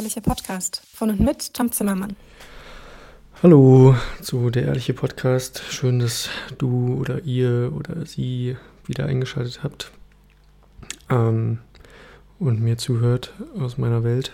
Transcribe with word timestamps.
Ehrliche 0.00 0.22
Podcast 0.22 0.80
von 0.94 1.10
und 1.10 1.20
mit 1.20 1.52
Tom 1.52 1.70
Zimmermann. 1.72 2.16
Hallo 3.42 3.94
zu 4.22 4.48
der 4.48 4.62
ehrliche 4.62 4.94
Podcast. 4.94 5.62
Schön, 5.68 5.98
dass 5.98 6.30
du 6.56 6.96
oder 6.98 7.22
ihr 7.24 7.70
oder 7.76 8.06
sie 8.06 8.56
wieder 8.86 9.04
eingeschaltet 9.04 9.62
habt 9.62 9.90
ähm, 11.10 11.58
und 12.38 12.62
mir 12.62 12.78
zuhört 12.78 13.34
aus 13.58 13.76
meiner 13.76 14.02
Welt. 14.02 14.32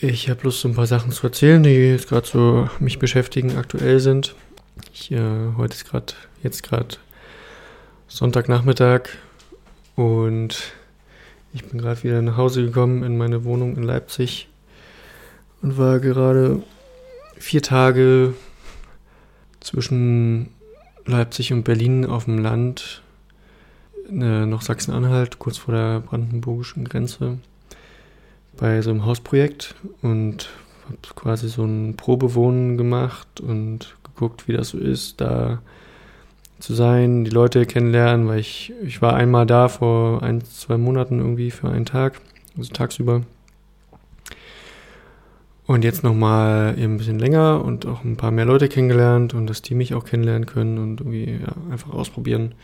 Ich 0.00 0.28
habe 0.28 0.42
Lust, 0.42 0.62
so 0.62 0.66
ein 0.66 0.74
paar 0.74 0.88
Sachen 0.88 1.12
zu 1.12 1.28
erzählen, 1.28 1.62
die 1.62 1.70
jetzt 1.70 2.08
gerade 2.08 2.26
so 2.26 2.68
mich 2.80 2.98
beschäftigen, 2.98 3.56
aktuell 3.56 4.00
sind. 4.00 4.34
Ich, 4.92 5.12
äh, 5.12 5.52
heute 5.56 5.74
ist 5.74 5.88
gerade, 5.88 6.14
jetzt 6.42 6.64
gerade 6.64 6.96
Sonntagnachmittag 8.08 9.02
und 9.94 10.74
ich 11.54 11.64
bin 11.64 11.80
gerade 11.80 12.02
wieder 12.02 12.20
nach 12.20 12.36
Hause 12.36 12.64
gekommen 12.64 13.04
in 13.04 13.16
meine 13.16 13.44
Wohnung 13.44 13.76
in 13.76 13.84
Leipzig 13.84 14.48
und 15.62 15.78
war 15.78 16.00
gerade 16.00 16.62
vier 17.38 17.62
Tage 17.62 18.34
zwischen 19.60 20.50
Leipzig 21.06 21.52
und 21.52 21.62
Berlin 21.62 22.06
auf 22.06 22.24
dem 22.24 22.38
Land, 22.38 23.02
äh, 24.10 24.46
noch 24.46 24.62
Sachsen-Anhalt, 24.62 25.38
kurz 25.38 25.56
vor 25.56 25.74
der 25.74 26.00
brandenburgischen 26.00 26.88
Grenze, 26.88 27.38
bei 28.56 28.82
so 28.82 28.90
einem 28.90 29.06
Hausprojekt 29.06 29.76
und 30.02 30.50
habe 30.86 31.14
quasi 31.14 31.48
so 31.48 31.64
ein 31.64 31.94
Probewohnen 31.96 32.76
gemacht 32.76 33.40
und 33.40 33.96
geguckt, 34.02 34.48
wie 34.48 34.52
das 34.52 34.70
so 34.70 34.78
ist, 34.78 35.20
da 35.20 35.62
zu 36.64 36.72
sein, 36.72 37.24
die 37.24 37.30
Leute 37.30 37.66
kennenlernen, 37.66 38.26
weil 38.26 38.38
ich, 38.38 38.72
ich 38.82 39.02
war 39.02 39.14
einmal 39.14 39.44
da 39.44 39.68
vor 39.68 40.22
ein, 40.22 40.42
zwei 40.42 40.78
Monaten 40.78 41.18
irgendwie 41.18 41.50
für 41.50 41.68
einen 41.68 41.84
Tag, 41.84 42.22
also 42.56 42.72
tagsüber. 42.72 43.20
Und 45.66 45.84
jetzt 45.84 46.02
nochmal 46.02 46.74
eben 46.78 46.94
ein 46.94 46.96
bisschen 46.96 47.18
länger 47.18 47.62
und 47.62 47.84
auch 47.84 48.02
ein 48.02 48.16
paar 48.16 48.30
mehr 48.30 48.46
Leute 48.46 48.68
kennengelernt 48.68 49.34
und 49.34 49.46
dass 49.46 49.60
die 49.60 49.74
mich 49.74 49.92
auch 49.92 50.06
kennenlernen 50.06 50.46
können 50.46 50.78
und 50.78 51.00
irgendwie 51.00 51.38
ja, 51.42 51.54
einfach 51.70 51.92
ausprobieren, 51.92 52.54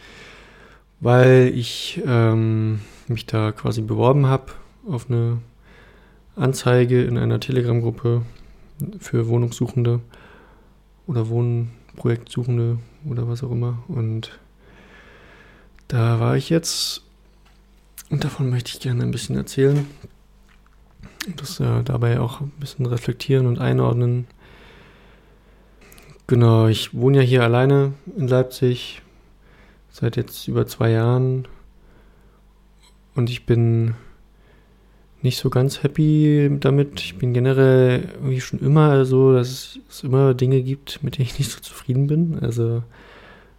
weil 1.00 1.52
ich 1.54 2.00
ähm, 2.06 2.80
mich 3.06 3.26
da 3.26 3.52
quasi 3.52 3.82
beworben 3.82 4.26
habe 4.26 4.52
auf 4.88 5.10
eine 5.10 5.38
Anzeige 6.36 7.04
in 7.04 7.18
einer 7.18 7.38
Telegram-Gruppe 7.38 8.22
für 8.98 9.28
Wohnungssuchende 9.28 10.00
oder 11.06 11.28
Wohnprojektsuchende 12.00 12.78
oder 13.04 13.28
was 13.28 13.42
auch 13.42 13.50
immer. 13.50 13.82
Und 13.88 14.38
da 15.88 16.18
war 16.20 16.36
ich 16.36 16.50
jetzt 16.50 17.02
und 18.08 18.24
davon 18.24 18.50
möchte 18.50 18.70
ich 18.72 18.80
gerne 18.80 19.02
ein 19.02 19.10
bisschen 19.10 19.36
erzählen. 19.36 19.86
Das 21.36 21.60
äh, 21.60 21.82
dabei 21.84 22.18
auch 22.20 22.40
ein 22.40 22.52
bisschen 22.58 22.86
reflektieren 22.86 23.46
und 23.46 23.58
einordnen. 23.58 24.26
Genau, 26.26 26.68
ich 26.68 26.94
wohne 26.94 27.18
ja 27.18 27.22
hier 27.22 27.42
alleine 27.42 27.92
in 28.16 28.28
Leipzig 28.28 29.02
seit 29.90 30.16
jetzt 30.16 30.48
über 30.48 30.66
zwei 30.66 30.90
Jahren 30.90 31.46
und 33.14 33.28
ich 33.28 33.44
bin 33.44 33.94
nicht 35.22 35.38
so 35.38 35.50
ganz 35.50 35.82
happy 35.82 36.50
damit. 36.60 37.00
Ich 37.00 37.18
bin 37.18 37.34
generell 37.34 38.08
irgendwie 38.14 38.40
schon 38.40 38.60
immer 38.60 39.04
so, 39.04 39.32
dass 39.32 39.78
es 39.88 40.02
immer 40.02 40.34
Dinge 40.34 40.62
gibt, 40.62 41.02
mit 41.02 41.18
denen 41.18 41.26
ich 41.26 41.38
nicht 41.38 41.50
so 41.50 41.60
zufrieden 41.60 42.06
bin. 42.06 42.38
Also 42.40 42.82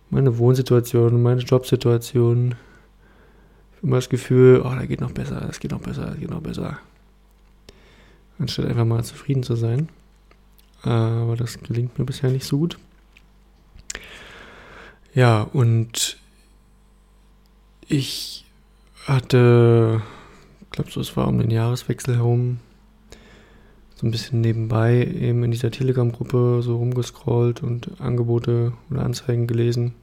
meine 0.09 0.37
Wohnsituation, 0.37 1.21
meine 1.21 1.41
Jobsituation. 1.41 2.55
Ich 3.71 3.77
habe 3.77 3.87
immer 3.87 3.97
das 3.97 4.09
Gefühl, 4.09 4.61
oh, 4.63 4.69
da 4.69 4.85
geht 4.85 5.01
noch 5.01 5.11
besser, 5.11 5.41
das 5.41 5.59
geht 5.59 5.71
noch 5.71 5.81
besser, 5.81 6.07
das 6.07 6.19
geht 6.19 6.29
noch 6.29 6.41
besser. 6.41 6.79
Anstatt 8.39 8.65
einfach 8.65 8.85
mal 8.85 9.03
zufrieden 9.03 9.43
zu 9.43 9.55
sein. 9.55 9.89
Aber 10.81 11.35
das 11.35 11.59
gelingt 11.59 11.97
mir 11.99 12.05
bisher 12.05 12.31
nicht 12.31 12.45
so 12.45 12.57
gut. 12.57 12.77
Ja, 15.13 15.41
und 15.41 16.17
ich 17.87 18.45
hatte 19.05 20.01
ich 20.71 20.75
glaube, 20.75 20.89
so, 20.89 21.01
es 21.01 21.17
war 21.17 21.27
um 21.27 21.37
den 21.37 21.51
Jahreswechsel 21.51 22.15
herum, 22.15 22.59
so 23.95 24.07
ein 24.07 24.11
bisschen 24.11 24.39
nebenbei 24.39 25.05
eben 25.05 25.43
in 25.43 25.51
dieser 25.51 25.69
Telegram-Gruppe 25.69 26.61
so 26.63 26.77
rumgescrollt 26.77 27.61
und 27.61 27.99
Angebote 27.99 28.71
oder 28.89 29.03
Anzeigen 29.03 29.47
gelesen 29.47 29.93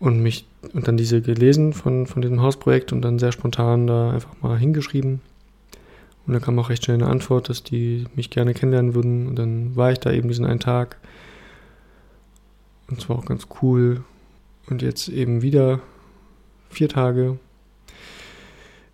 und 0.00 0.20
mich 0.20 0.44
und 0.74 0.88
dann 0.88 0.96
diese 0.96 1.22
gelesen 1.22 1.72
von, 1.72 2.08
von 2.08 2.20
diesem 2.20 2.42
Hausprojekt 2.42 2.92
und 2.92 3.02
dann 3.02 3.20
sehr 3.20 3.30
spontan 3.30 3.86
da 3.86 4.10
einfach 4.10 4.34
mal 4.42 4.58
hingeschrieben. 4.58 5.20
Und 6.26 6.32
da 6.32 6.40
kam 6.40 6.58
auch 6.58 6.68
recht 6.68 6.84
schnell 6.84 6.96
eine 6.96 7.06
Antwort, 7.06 7.48
dass 7.48 7.62
die 7.62 8.06
mich 8.16 8.30
gerne 8.30 8.54
kennenlernen 8.54 8.96
würden. 8.96 9.28
Und 9.28 9.38
dann 9.38 9.76
war 9.76 9.92
ich 9.92 10.00
da 10.00 10.10
eben 10.10 10.28
diesen 10.28 10.44
einen 10.44 10.58
Tag. 10.58 10.98
Und 12.90 13.00
zwar 13.00 13.16
auch 13.18 13.24
ganz 13.24 13.46
cool. 13.62 14.02
Und 14.68 14.82
jetzt 14.82 15.08
eben 15.08 15.42
wieder 15.42 15.78
vier 16.70 16.88
Tage 16.88 17.38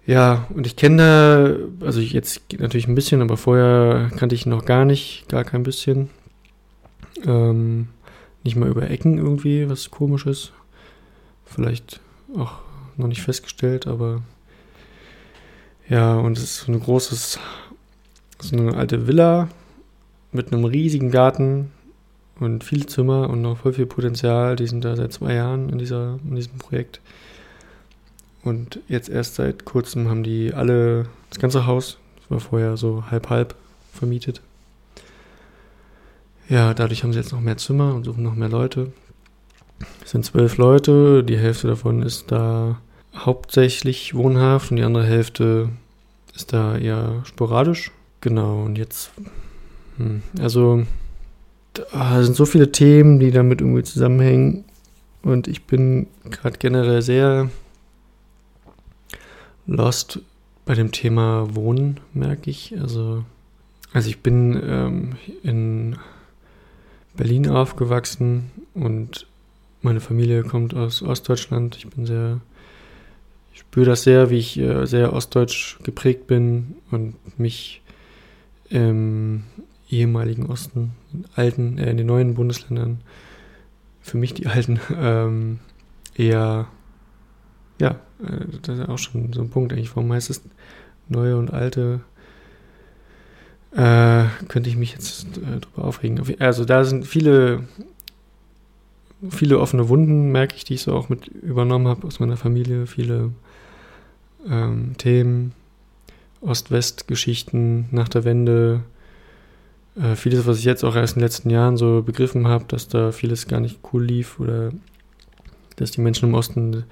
ja, 0.06 0.46
und 0.54 0.66
ich 0.66 0.76
kenne 0.76 0.96
da, 1.80 1.86
also 1.86 2.00
jetzt 2.00 2.42
natürlich 2.58 2.88
ein 2.88 2.94
bisschen, 2.94 3.22
aber 3.22 3.36
vorher 3.36 4.10
kannte 4.16 4.34
ich 4.34 4.44
noch 4.44 4.64
gar 4.64 4.84
nicht, 4.84 5.28
gar 5.28 5.44
kein 5.44 5.62
bisschen. 5.62 6.10
Ähm, 7.24 7.88
nicht 8.42 8.56
mal 8.56 8.68
über 8.68 8.90
Ecken 8.90 9.18
irgendwie, 9.18 9.68
was 9.68 9.90
komisch 9.90 10.26
ist. 10.26 10.52
Vielleicht 11.46 12.00
auch 12.36 12.60
noch 12.96 13.08
nicht 13.08 13.22
festgestellt, 13.22 13.86
aber 13.86 14.22
ja, 15.88 16.16
und 16.16 16.36
es 16.38 16.44
ist 16.44 16.60
so 16.60 16.72
ein 16.72 16.80
großes, 16.80 17.38
so 18.40 18.56
eine 18.56 18.74
alte 18.74 19.06
Villa 19.06 19.48
mit 20.32 20.52
einem 20.52 20.64
riesigen 20.64 21.10
Garten 21.10 21.70
und 22.40 22.64
viele 22.64 22.86
Zimmer 22.86 23.30
und 23.30 23.42
noch 23.42 23.58
voll 23.58 23.72
viel 23.72 23.86
Potenzial. 23.86 24.56
Die 24.56 24.66
sind 24.66 24.84
da 24.84 24.96
seit 24.96 25.12
zwei 25.12 25.34
Jahren 25.34 25.70
in, 25.70 25.78
dieser, 25.78 26.18
in 26.28 26.36
diesem 26.36 26.58
Projekt. 26.58 27.00
Und 28.44 28.80
jetzt 28.88 29.08
erst 29.08 29.36
seit 29.36 29.64
kurzem 29.64 30.08
haben 30.08 30.22
die 30.22 30.52
alle 30.52 31.06
das 31.30 31.38
ganze 31.38 31.66
Haus, 31.66 31.98
das 32.20 32.30
war 32.30 32.40
vorher 32.40 32.76
so 32.76 33.04
halb-halb 33.10 33.54
vermietet. 33.92 34.42
Ja, 36.48 36.74
dadurch 36.74 37.02
haben 37.02 37.12
sie 37.14 37.18
jetzt 37.18 37.32
noch 37.32 37.40
mehr 37.40 37.56
Zimmer 37.56 37.94
und 37.94 38.04
suchen 38.04 38.22
noch 38.22 38.34
mehr 38.34 38.50
Leute. 38.50 38.92
Es 40.04 40.10
sind 40.10 40.26
zwölf 40.26 40.58
Leute, 40.58 41.24
die 41.24 41.38
Hälfte 41.38 41.68
davon 41.68 42.02
ist 42.02 42.30
da 42.30 42.78
hauptsächlich 43.16 44.14
wohnhaft 44.14 44.70
und 44.70 44.76
die 44.76 44.82
andere 44.82 45.04
Hälfte 45.06 45.70
ist 46.34 46.52
da 46.52 46.76
eher 46.76 47.22
sporadisch. 47.24 47.92
Genau, 48.20 48.62
und 48.62 48.76
jetzt, 48.76 49.10
hm, 49.96 50.22
also, 50.38 50.84
da 51.72 52.22
sind 52.22 52.36
so 52.36 52.44
viele 52.44 52.72
Themen, 52.72 53.20
die 53.20 53.30
damit 53.30 53.60
irgendwie 53.60 53.82
zusammenhängen. 53.82 54.64
Und 55.22 55.48
ich 55.48 55.64
bin 55.64 56.06
gerade 56.30 56.58
generell 56.58 57.00
sehr 57.00 57.50
lost 59.66 60.20
bei 60.64 60.74
dem 60.74 60.92
Thema 60.92 61.54
Wohnen, 61.54 62.00
merke 62.12 62.50
ich. 62.50 62.74
Also, 62.80 63.24
also 63.92 64.08
ich 64.08 64.20
bin 64.20 64.60
ähm, 64.64 65.16
in 65.42 65.96
Berlin 67.16 67.48
aufgewachsen 67.48 68.50
und 68.74 69.26
meine 69.82 70.00
Familie 70.00 70.42
kommt 70.42 70.74
aus 70.74 71.02
Ostdeutschland. 71.02 71.76
Ich 71.76 71.88
bin 71.88 72.06
sehr, 72.06 72.40
ich 73.52 73.60
spüre 73.60 73.86
das 73.86 74.02
sehr, 74.02 74.30
wie 74.30 74.38
ich 74.38 74.58
äh, 74.58 74.86
sehr 74.86 75.12
ostdeutsch 75.12 75.78
geprägt 75.82 76.26
bin 76.26 76.76
und 76.90 77.14
mich 77.38 77.82
im 78.70 79.44
ehemaligen 79.90 80.46
Osten, 80.46 80.92
in 81.12 81.24
alten, 81.36 81.78
äh, 81.78 81.90
in 81.90 81.98
den 81.98 82.06
neuen 82.06 82.34
Bundesländern, 82.34 83.00
für 84.00 84.16
mich 84.16 84.34
die 84.34 84.46
alten, 84.46 84.80
ähm, 84.96 85.58
eher 86.16 86.66
ja, 87.80 87.90
äh, 88.22 88.46
das 88.62 88.78
ist 88.78 88.88
auch 88.88 88.98
schon 88.98 89.32
so 89.32 89.40
ein 89.40 89.50
Punkt 89.50 89.72
eigentlich. 89.72 89.94
Warum 89.96 90.12
heißt 90.12 90.30
es 90.30 90.42
neue 91.08 91.36
und 91.36 91.52
alte? 91.52 92.00
Äh, 93.72 94.26
könnte 94.48 94.70
ich 94.70 94.76
mich 94.76 94.92
jetzt 94.92 95.26
äh, 95.38 95.60
drüber 95.60 95.84
aufregen. 95.84 96.22
Also 96.38 96.64
da 96.64 96.84
sind 96.84 97.06
viele, 97.06 97.64
viele 99.30 99.58
offene 99.58 99.88
Wunden, 99.88 100.30
merke 100.30 100.54
ich, 100.56 100.64
die 100.64 100.74
ich 100.74 100.82
so 100.82 100.94
auch 100.94 101.08
mit 101.08 101.26
übernommen 101.26 101.88
habe 101.88 102.06
aus 102.06 102.20
meiner 102.20 102.36
Familie. 102.36 102.86
Viele 102.86 103.32
ähm, 104.48 104.94
Themen, 104.96 105.52
Ost-West-Geschichten 106.40 107.88
nach 107.90 108.08
der 108.08 108.24
Wende. 108.24 108.82
Äh, 109.96 110.14
vieles, 110.14 110.46
was 110.46 110.58
ich 110.58 110.64
jetzt 110.64 110.84
auch 110.84 110.94
erst 110.94 111.16
in 111.16 111.20
den 111.20 111.26
letzten 111.26 111.50
Jahren 111.50 111.76
so 111.76 112.02
begriffen 112.02 112.46
habe, 112.46 112.66
dass 112.68 112.86
da 112.86 113.10
vieles 113.10 113.48
gar 113.48 113.58
nicht 113.58 113.80
cool 113.92 114.04
lief 114.04 114.38
oder 114.38 114.70
dass 115.76 115.90
die 115.90 116.00
Menschen 116.00 116.28
im 116.28 116.34
Osten 116.34 116.84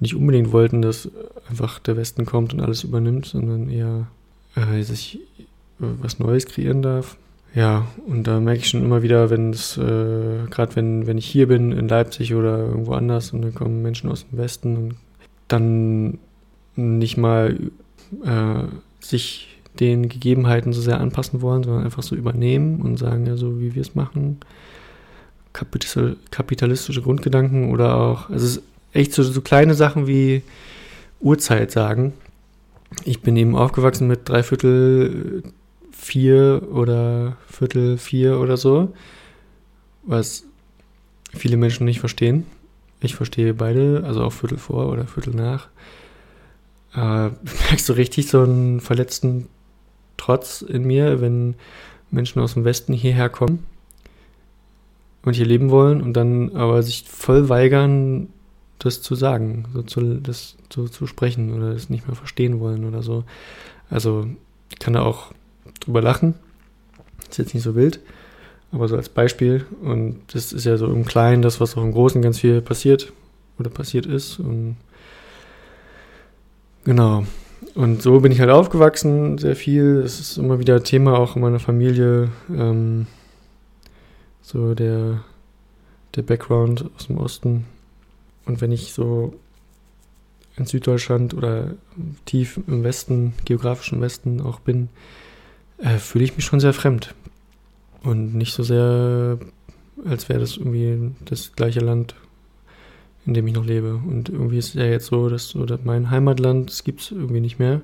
nicht 0.00 0.14
unbedingt 0.14 0.52
wollten, 0.52 0.82
dass 0.82 1.08
einfach 1.48 1.78
der 1.78 1.96
Westen 1.96 2.26
kommt 2.26 2.52
und 2.52 2.60
alles 2.60 2.84
übernimmt, 2.84 3.26
sondern 3.26 3.70
eher 3.70 4.06
äh, 4.56 4.82
sich 4.82 5.20
äh, 5.80 5.84
was 6.00 6.18
Neues 6.18 6.46
kreieren 6.46 6.82
darf. 6.82 7.16
Ja, 7.54 7.86
und 8.06 8.26
da 8.26 8.40
merke 8.40 8.60
ich 8.60 8.68
schon 8.68 8.82
immer 8.82 9.02
wieder, 9.02 9.30
wenn 9.30 9.50
es, 9.50 9.76
äh, 9.76 10.46
gerade 10.50 10.74
wenn, 10.74 11.06
wenn 11.06 11.18
ich 11.18 11.26
hier 11.26 11.46
bin, 11.46 11.70
in 11.70 11.86
Leipzig 11.86 12.34
oder 12.34 12.58
irgendwo 12.58 12.94
anders 12.94 13.32
und 13.32 13.42
dann 13.42 13.54
kommen 13.54 13.80
Menschen 13.80 14.10
aus 14.10 14.26
dem 14.28 14.38
Westen 14.38 14.76
und 14.76 14.94
dann 15.46 16.18
nicht 16.74 17.16
mal 17.16 17.58
äh, 18.24 18.64
sich 19.00 19.56
den 19.78 20.08
Gegebenheiten 20.08 20.72
so 20.72 20.80
sehr 20.80 21.00
anpassen 21.00 21.42
wollen, 21.42 21.62
sondern 21.62 21.84
einfach 21.84 22.02
so 22.02 22.16
übernehmen 22.16 22.80
und 22.80 22.96
sagen, 22.96 23.26
ja, 23.26 23.36
so 23.36 23.60
wie 23.60 23.74
wir 23.74 23.82
es 23.82 23.94
machen. 23.94 24.38
kapitalistische 25.52 27.02
Grundgedanken 27.02 27.70
oder 27.70 27.96
auch, 27.96 28.30
also 28.30 28.46
es 28.46 28.56
ist 28.56 28.62
echt 28.94 29.12
so, 29.12 29.22
so 29.22 29.40
kleine 29.40 29.74
Sachen 29.74 30.06
wie 30.06 30.42
Uhrzeit 31.20 31.70
sagen. 31.70 32.14
Ich 33.04 33.20
bin 33.20 33.36
eben 33.36 33.56
aufgewachsen 33.56 34.06
mit 34.06 34.28
dreiviertel 34.28 35.42
vier 35.92 36.62
oder 36.70 37.36
Viertel 37.48 37.98
vier 37.98 38.38
oder 38.38 38.56
so, 38.56 38.92
was 40.04 40.44
viele 41.34 41.56
Menschen 41.56 41.84
nicht 41.84 42.00
verstehen. 42.00 42.46
Ich 43.00 43.16
verstehe 43.16 43.52
beide, 43.54 44.02
also 44.06 44.22
auch 44.22 44.32
Viertel 44.32 44.58
vor 44.58 44.90
oder 44.90 45.06
Viertel 45.06 45.34
nach. 45.34 45.68
Äh, 46.94 46.98
merkst 47.70 47.88
du 47.88 47.94
richtig 47.94 48.28
so 48.28 48.42
einen 48.42 48.80
verletzten 48.80 49.48
Trotz 50.16 50.62
in 50.62 50.84
mir, 50.84 51.20
wenn 51.20 51.56
Menschen 52.10 52.40
aus 52.40 52.54
dem 52.54 52.64
Westen 52.64 52.92
hierher 52.92 53.28
kommen 53.28 53.66
und 55.24 55.34
hier 55.34 55.46
leben 55.46 55.70
wollen 55.70 56.00
und 56.00 56.12
dann 56.12 56.54
aber 56.54 56.82
sich 56.82 57.04
voll 57.08 57.48
weigern, 57.48 58.28
das 58.78 59.02
zu 59.02 59.14
sagen, 59.14 59.66
so 59.72 59.82
zu, 59.82 60.20
das 60.20 60.56
so 60.72 60.88
zu 60.88 61.06
sprechen 61.06 61.54
oder 61.54 61.72
das 61.72 61.90
nicht 61.90 62.06
mehr 62.06 62.16
verstehen 62.16 62.60
wollen 62.60 62.84
oder 62.84 63.02
so. 63.02 63.24
Also 63.90 64.26
ich 64.70 64.78
kann 64.78 64.94
da 64.94 65.02
auch 65.02 65.32
drüber 65.80 66.02
lachen. 66.02 66.34
Ist 67.28 67.38
jetzt 67.38 67.54
nicht 67.54 67.62
so 67.62 67.74
wild, 67.74 68.00
aber 68.72 68.88
so 68.88 68.96
als 68.96 69.08
Beispiel. 69.08 69.66
Und 69.82 70.20
das 70.32 70.52
ist 70.52 70.64
ja 70.64 70.76
so 70.76 70.86
im 70.86 71.04
Kleinen 71.04 71.42
das, 71.42 71.60
was 71.60 71.76
auch 71.76 71.82
im 71.82 71.92
Großen 71.92 72.22
ganz 72.22 72.40
viel 72.40 72.60
passiert 72.60 73.12
oder 73.58 73.70
passiert 73.70 74.06
ist. 74.06 74.38
Und 74.38 74.76
genau. 76.84 77.24
Und 77.74 78.02
so 78.02 78.20
bin 78.20 78.30
ich 78.30 78.40
halt 78.40 78.50
aufgewachsen, 78.50 79.38
sehr 79.38 79.56
viel. 79.56 80.02
Es 80.04 80.20
ist 80.20 80.36
immer 80.36 80.58
wieder 80.58 80.82
Thema 80.82 81.18
auch 81.18 81.36
in 81.36 81.42
meiner 81.42 81.58
Familie. 81.58 82.30
Ähm, 82.50 83.06
so 84.42 84.74
der, 84.74 85.24
der 86.14 86.22
Background 86.22 86.90
aus 86.96 87.06
dem 87.06 87.18
Osten. 87.18 87.64
Und 88.46 88.60
wenn 88.60 88.72
ich 88.72 88.92
so 88.92 89.34
in 90.56 90.66
Süddeutschland 90.66 91.34
oder 91.34 91.74
tief 92.26 92.60
im 92.66 92.84
Westen, 92.84 93.34
geografischen 93.44 94.00
Westen 94.00 94.40
auch 94.40 94.60
bin, 94.60 94.88
äh, 95.78 95.98
fühle 95.98 96.24
ich 96.24 96.36
mich 96.36 96.44
schon 96.44 96.60
sehr 96.60 96.72
fremd. 96.72 97.14
Und 98.02 98.34
nicht 98.34 98.54
so 98.54 98.62
sehr, 98.62 99.38
als 100.04 100.28
wäre 100.28 100.40
das 100.40 100.56
irgendwie 100.56 101.12
das 101.24 101.52
gleiche 101.54 101.80
Land, 101.80 102.14
in 103.26 103.34
dem 103.34 103.46
ich 103.46 103.54
noch 103.54 103.64
lebe. 103.64 103.94
Und 103.94 104.28
irgendwie 104.28 104.58
ist 104.58 104.68
es 104.68 104.74
ja 104.74 104.84
jetzt 104.84 105.06
so, 105.06 105.28
dass 105.28 105.48
so, 105.48 105.66
mein 105.84 106.10
Heimatland, 106.10 106.70
das 106.70 106.84
gibt 106.84 107.00
es 107.00 107.10
irgendwie 107.10 107.40
nicht 107.40 107.58
mehr. 107.58 107.80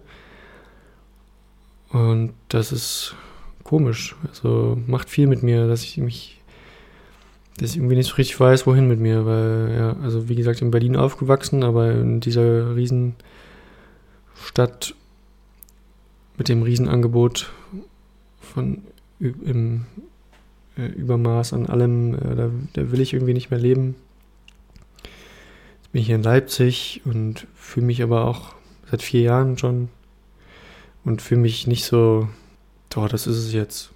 Und 1.88 2.34
das 2.48 2.70
ist 2.70 3.16
komisch. 3.64 4.14
Also 4.28 4.78
macht 4.86 5.10
viel 5.10 5.26
mit 5.26 5.42
mir, 5.42 5.66
dass 5.66 5.82
ich 5.82 5.96
mich, 5.96 6.39
dass 7.58 7.70
ich 7.70 7.76
irgendwie 7.76 7.96
nicht 7.96 8.08
so 8.08 8.16
richtig 8.16 8.38
weiß, 8.38 8.66
wohin 8.66 8.88
mit 8.88 9.00
mir. 9.00 9.26
Weil, 9.26 9.74
ja, 9.76 9.96
also 10.02 10.28
wie 10.28 10.36
gesagt, 10.36 10.62
in 10.62 10.70
Berlin 10.70 10.96
aufgewachsen, 10.96 11.62
aber 11.62 11.92
in 11.92 12.20
dieser 12.20 12.74
Riesenstadt 12.76 13.14
mit 16.36 16.48
dem 16.48 16.62
Riesenangebot 16.62 17.52
von 18.40 18.82
im 19.18 19.84
äh, 20.78 20.86
Übermaß 20.86 21.52
an 21.52 21.66
allem, 21.66 22.14
äh, 22.14 22.34
da, 22.34 22.50
da, 22.72 22.90
will 22.90 23.00
ich 23.00 23.12
irgendwie 23.12 23.34
nicht 23.34 23.50
mehr 23.50 23.60
leben. 23.60 23.96
Jetzt 25.82 25.92
bin 25.92 26.00
ich 26.00 26.06
hier 26.06 26.16
in 26.16 26.22
Leipzig 26.22 27.02
und 27.04 27.46
fühle 27.54 27.86
mich 27.86 28.02
aber 28.02 28.24
auch 28.24 28.54
seit 28.90 29.02
vier 29.02 29.20
Jahren 29.20 29.58
schon 29.58 29.88
und 31.04 31.22
fühle 31.22 31.42
mich 31.42 31.66
nicht 31.66 31.84
so, 31.84 32.28
doch, 32.88 33.08
das 33.08 33.26
ist 33.26 33.36
es 33.36 33.52
jetzt. 33.52 33.90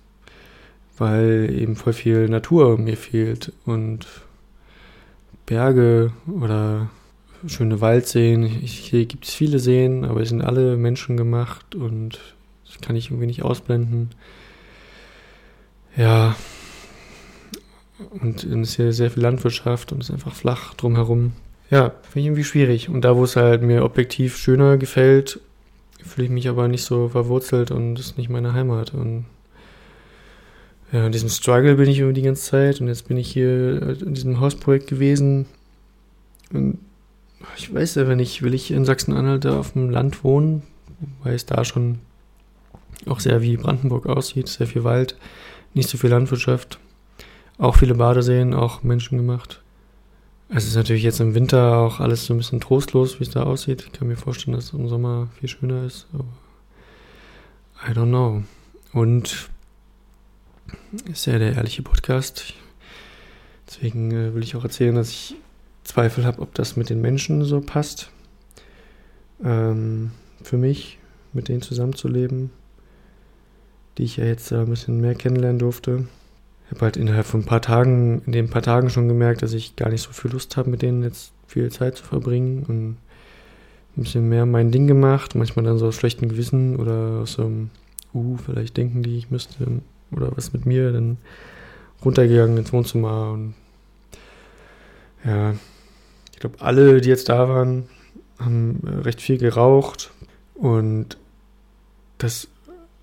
Weil 0.96 1.52
eben 1.52 1.76
voll 1.76 1.92
viel 1.92 2.28
Natur 2.28 2.78
mir 2.78 2.96
fehlt 2.96 3.52
und 3.64 4.06
Berge 5.46 6.12
oder 6.26 6.88
schöne 7.46 7.80
Waldseen. 7.80 8.44
Hier 8.44 9.04
gibt 9.06 9.26
es 9.26 9.34
viele 9.34 9.58
Seen, 9.58 10.04
aber 10.04 10.20
sie 10.20 10.30
sind 10.30 10.42
alle 10.42 10.76
menschengemacht 10.76 11.74
und 11.74 12.20
das 12.66 12.80
kann 12.80 12.96
ich 12.96 13.10
irgendwie 13.10 13.26
nicht 13.26 13.42
ausblenden. 13.42 14.10
Ja. 15.96 16.36
Und 18.10 18.44
es 18.44 18.70
ist 18.70 18.76
hier 18.76 18.92
sehr 18.92 19.10
viel 19.10 19.22
Landwirtschaft 19.22 19.92
und 19.92 20.02
es 20.02 20.08
ist 20.08 20.14
einfach 20.14 20.34
flach 20.34 20.74
drumherum. 20.74 21.32
Ja, 21.70 21.92
finde 22.02 22.20
ich 22.20 22.26
irgendwie 22.26 22.44
schwierig. 22.44 22.88
Und 22.88 23.02
da, 23.02 23.16
wo 23.16 23.24
es 23.24 23.36
halt 23.36 23.62
mir 23.62 23.84
objektiv 23.84 24.36
schöner 24.36 24.76
gefällt, 24.76 25.40
fühle 26.04 26.26
ich 26.26 26.30
mich 26.30 26.48
aber 26.48 26.68
nicht 26.68 26.84
so 26.84 27.08
verwurzelt 27.08 27.70
und 27.70 27.98
ist 27.98 28.18
nicht 28.18 28.28
meine 28.28 28.52
Heimat. 28.52 28.94
Und 28.94 29.24
ja, 30.94 31.06
in 31.06 31.12
diesem 31.12 31.28
Struggle 31.28 31.74
bin 31.74 31.88
ich 31.88 31.98
über 31.98 32.12
die 32.12 32.22
ganze 32.22 32.42
Zeit 32.50 32.80
und 32.80 32.88
jetzt 32.88 33.08
bin 33.08 33.16
ich 33.16 33.30
hier 33.30 34.00
in 34.00 34.14
diesem 34.14 34.40
Hausprojekt 34.40 34.86
gewesen. 34.86 35.46
Und 36.52 36.78
ich 37.56 37.72
weiß 37.74 37.96
ja, 37.96 38.08
wenn 38.08 38.20
ich, 38.20 38.42
will 38.42 38.54
ich 38.54 38.70
in 38.70 38.84
Sachsen-Anhalt 38.84 39.44
auf 39.46 39.72
dem 39.72 39.90
Land 39.90 40.24
wohnen, 40.24 40.62
weil 41.22 41.34
es 41.34 41.46
da 41.46 41.64
schon 41.64 41.98
auch 43.06 43.20
sehr 43.20 43.42
wie 43.42 43.56
Brandenburg 43.56 44.06
aussieht, 44.06 44.48
sehr 44.48 44.66
viel 44.66 44.84
Wald 44.84 45.16
nicht 45.74 45.88
so 45.88 45.98
viel 45.98 46.10
Landwirtschaft. 46.10 46.78
Auch 47.58 47.76
viele 47.76 47.94
Badeseen, 47.94 48.54
auch 48.54 48.82
menschengemacht. 48.82 49.60
Es 50.48 50.66
ist 50.66 50.76
natürlich 50.76 51.02
jetzt 51.02 51.20
im 51.20 51.34
Winter 51.34 51.78
auch 51.78 52.00
alles 52.00 52.26
so 52.26 52.34
ein 52.34 52.38
bisschen 52.38 52.60
trostlos, 52.60 53.18
wie 53.18 53.24
es 53.24 53.30
da 53.30 53.42
aussieht. 53.42 53.84
Ich 53.86 53.92
kann 53.92 54.08
mir 54.08 54.16
vorstellen, 54.16 54.56
dass 54.56 54.66
es 54.66 54.72
im 54.72 54.88
Sommer 54.88 55.28
viel 55.38 55.48
schöner 55.48 55.84
ist. 55.84 56.06
Aber 56.12 56.26
I 57.86 57.92
don't 57.92 58.08
know. 58.08 58.42
Und 58.92 59.50
ist 61.10 61.26
ja 61.26 61.38
der 61.38 61.54
ehrliche 61.54 61.82
Podcast. 61.82 62.54
Deswegen 63.68 64.10
äh, 64.12 64.34
will 64.34 64.42
ich 64.42 64.56
auch 64.56 64.64
erzählen, 64.64 64.94
dass 64.94 65.10
ich 65.10 65.36
Zweifel 65.84 66.24
habe, 66.24 66.40
ob 66.42 66.54
das 66.54 66.76
mit 66.76 66.90
den 66.90 67.00
Menschen 67.00 67.44
so 67.44 67.60
passt. 67.60 68.10
Ähm, 69.42 70.12
für 70.42 70.56
mich, 70.56 70.98
mit 71.32 71.48
denen 71.48 71.62
zusammenzuleben 71.62 72.50
die 73.98 74.04
ich 74.04 74.16
ja 74.16 74.24
jetzt 74.24 74.52
ein 74.52 74.66
bisschen 74.66 75.00
mehr 75.00 75.14
kennenlernen 75.14 75.58
durfte. 75.58 76.04
Ich 76.66 76.70
habe 76.72 76.80
halt 76.82 76.96
innerhalb 76.96 77.26
von 77.26 77.40
ein 77.40 77.46
paar 77.46 77.62
Tagen, 77.62 78.22
in 78.26 78.32
den 78.32 78.48
paar 78.48 78.62
Tagen 78.62 78.90
schon 78.90 79.08
gemerkt, 79.08 79.42
dass 79.42 79.52
ich 79.52 79.76
gar 79.76 79.90
nicht 79.90 80.02
so 80.02 80.12
viel 80.12 80.30
Lust 80.30 80.56
habe, 80.56 80.70
mit 80.70 80.82
denen 80.82 81.02
jetzt 81.02 81.32
viel 81.46 81.70
Zeit 81.70 81.96
zu 81.96 82.04
verbringen 82.04 82.64
und 82.66 82.96
ein 83.96 84.02
bisschen 84.02 84.28
mehr 84.28 84.46
mein 84.46 84.72
Ding 84.72 84.86
gemacht, 84.86 85.34
manchmal 85.34 85.64
dann 85.64 85.78
so 85.78 85.86
aus 85.86 85.94
schlechtem 85.94 86.28
Gewissen 86.28 86.76
oder 86.76 87.20
aus 87.22 87.34
so 87.34 87.44
einem, 87.44 87.70
uh, 88.12 88.36
vielleicht 88.38 88.76
denken 88.76 89.02
die, 89.02 89.18
ich 89.18 89.30
müsste 89.30 89.82
oder 90.14 90.32
was 90.36 90.52
mit 90.52 90.66
mir, 90.66 90.92
dann 90.92 91.18
runtergegangen 92.04 92.58
ins 92.58 92.72
Wohnzimmer 92.72 93.32
und 93.32 93.54
ja, 95.24 95.54
ich 96.32 96.40
glaube, 96.40 96.56
alle, 96.60 97.00
die 97.00 97.08
jetzt 97.08 97.28
da 97.28 97.48
waren, 97.48 97.84
haben 98.38 98.80
recht 99.02 99.22
viel 99.22 99.38
geraucht 99.38 100.10
und 100.54 101.16
das 102.18 102.48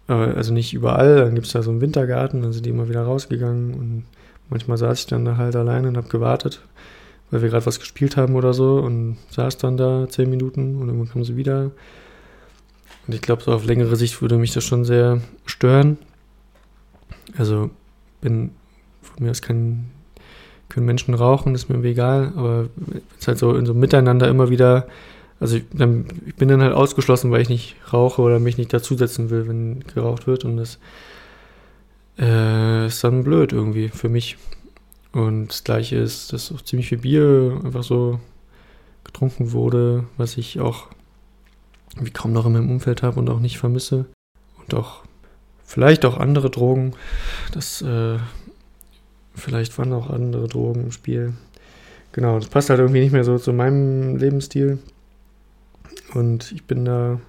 also 0.08 0.54
nicht 0.54 0.74
überall, 0.74 1.18
dann 1.18 1.36
gibt 1.36 1.48
es 1.48 1.54
da 1.54 1.62
so 1.62 1.72
einen 1.72 1.82
Wintergarten, 1.82 2.42
dann 2.42 2.52
sind 2.52 2.66
die 2.66 2.70
immer 2.70 2.90
wieder 2.90 3.04
rausgegangen 3.04 3.74
und 3.74 4.04
manchmal 4.50 4.78
saß 4.78 5.00
ich 5.00 5.06
dann 5.06 5.26
da 5.26 5.38
halt 5.38 5.56
alleine 5.56 5.88
und 5.88 5.98
habe 5.98 6.10
gewartet, 6.10 6.62
weil 7.30 7.42
wir 7.42 7.50
gerade 7.50 7.66
was 7.66 7.80
gespielt 7.80 8.18
haben 8.18 8.36
oder 8.36 8.54
so 8.54 8.80
und 8.80 9.18
saß 9.30 9.58
dann 9.58 9.78
da 9.78 10.08
zehn 10.10 10.30
Minuten 10.30 10.78
und 10.78 10.88
irgendwann 10.88 11.10
kamen 11.10 11.24
sie 11.24 11.38
wieder. 11.38 11.72
Und 13.08 13.16
ich 13.16 13.22
glaube, 13.22 13.42
so 13.42 13.54
auf 13.54 13.66
längere 13.66 13.96
Sicht 13.96 14.22
würde 14.22 14.38
mich 14.38 14.54
das 14.54 14.64
schon 14.64 14.86
sehr 14.86 15.22
stören. 15.46 15.98
Also 17.38 17.70
bin 18.22 18.52
von 19.02 19.24
mir 19.24 19.32
aus 19.32 19.42
kann, 19.42 19.86
können 20.70 20.86
Menschen 20.86 21.14
rauchen, 21.14 21.56
ist 21.56 21.70
mir 21.70 21.76
irgendwie 21.76 21.92
egal, 21.92 22.34
aber 22.36 22.70
es 23.14 23.22
ist 23.22 23.28
halt 23.28 23.38
so 23.38 23.56
in 23.56 23.66
so 23.66 23.74
Miteinander 23.74 24.28
immer 24.28 24.50
wieder 24.50 24.88
also 25.42 25.58
ich, 25.58 25.64
dann, 25.74 26.06
ich, 26.28 26.36
bin 26.36 26.50
dann 26.50 26.62
halt 26.62 26.74
ausgeschlossen, 26.74 27.32
weil 27.32 27.42
ich 27.42 27.50
nicht 27.50 27.76
rauche 27.92 28.22
oder 28.22 28.40
mich 28.40 28.60
nicht 28.60 28.72
dazusetzen 28.72 29.32
will, 29.32 29.48
wenn 29.48 29.84
geraucht 29.92 30.28
wird. 30.28 30.46
Und 30.46 30.58
das 30.58 30.78
äh, 32.20 32.86
ist 32.86 33.04
dann 33.04 33.24
blöd 33.24 33.52
irgendwie 33.52 33.90
für 33.90 34.08
mich. 34.08 34.38
Und 35.14 35.48
das 35.48 35.64
gleiche 35.64 35.98
ist, 35.98 36.32
dass 36.32 36.52
auch 36.52 36.62
ziemlich 36.62 36.90
viel 36.90 37.00
Bier 37.00 37.60
einfach 37.66 37.82
so 37.82 38.20
getrunken 39.04 39.52
wurde, 39.52 40.06
was 40.16 40.38
ich 40.38 40.60
auch 40.60 40.90
wie 42.00 42.12
kaum 42.12 42.34
noch 42.34 42.46
in 42.46 42.54
meinem 42.54 42.70
Umfeld 42.70 43.02
habe 43.02 43.20
und 43.20 43.28
auch 43.28 43.40
nicht 43.40 43.58
vermisse. 43.58 44.06
Und 44.58 44.76
auch 44.76 45.04
vielleicht 45.72 46.04
auch 46.04 46.18
andere 46.18 46.50
Drogen. 46.50 46.92
Das 47.54 47.82
äh, 47.82 48.18
vielleicht 49.34 49.78
waren 49.78 49.94
auch 49.94 50.10
andere 50.10 50.50
Drogen 50.50 50.82
im 50.82 50.92
Spiel. 50.92 51.34
Genau, 52.12 52.38
das 52.38 52.50
passt 52.50 52.70
halt 52.70 52.82
irgendwie 52.82 53.00
nicht 53.00 53.14
mehr 53.14 53.24
so 53.24 53.38
zu 53.38 53.54
meinem 53.54 54.18
Lebensstil. 54.18 54.80
Und 56.14 56.52
ich 56.52 56.66
bin 56.66 56.84
da, 56.84 57.22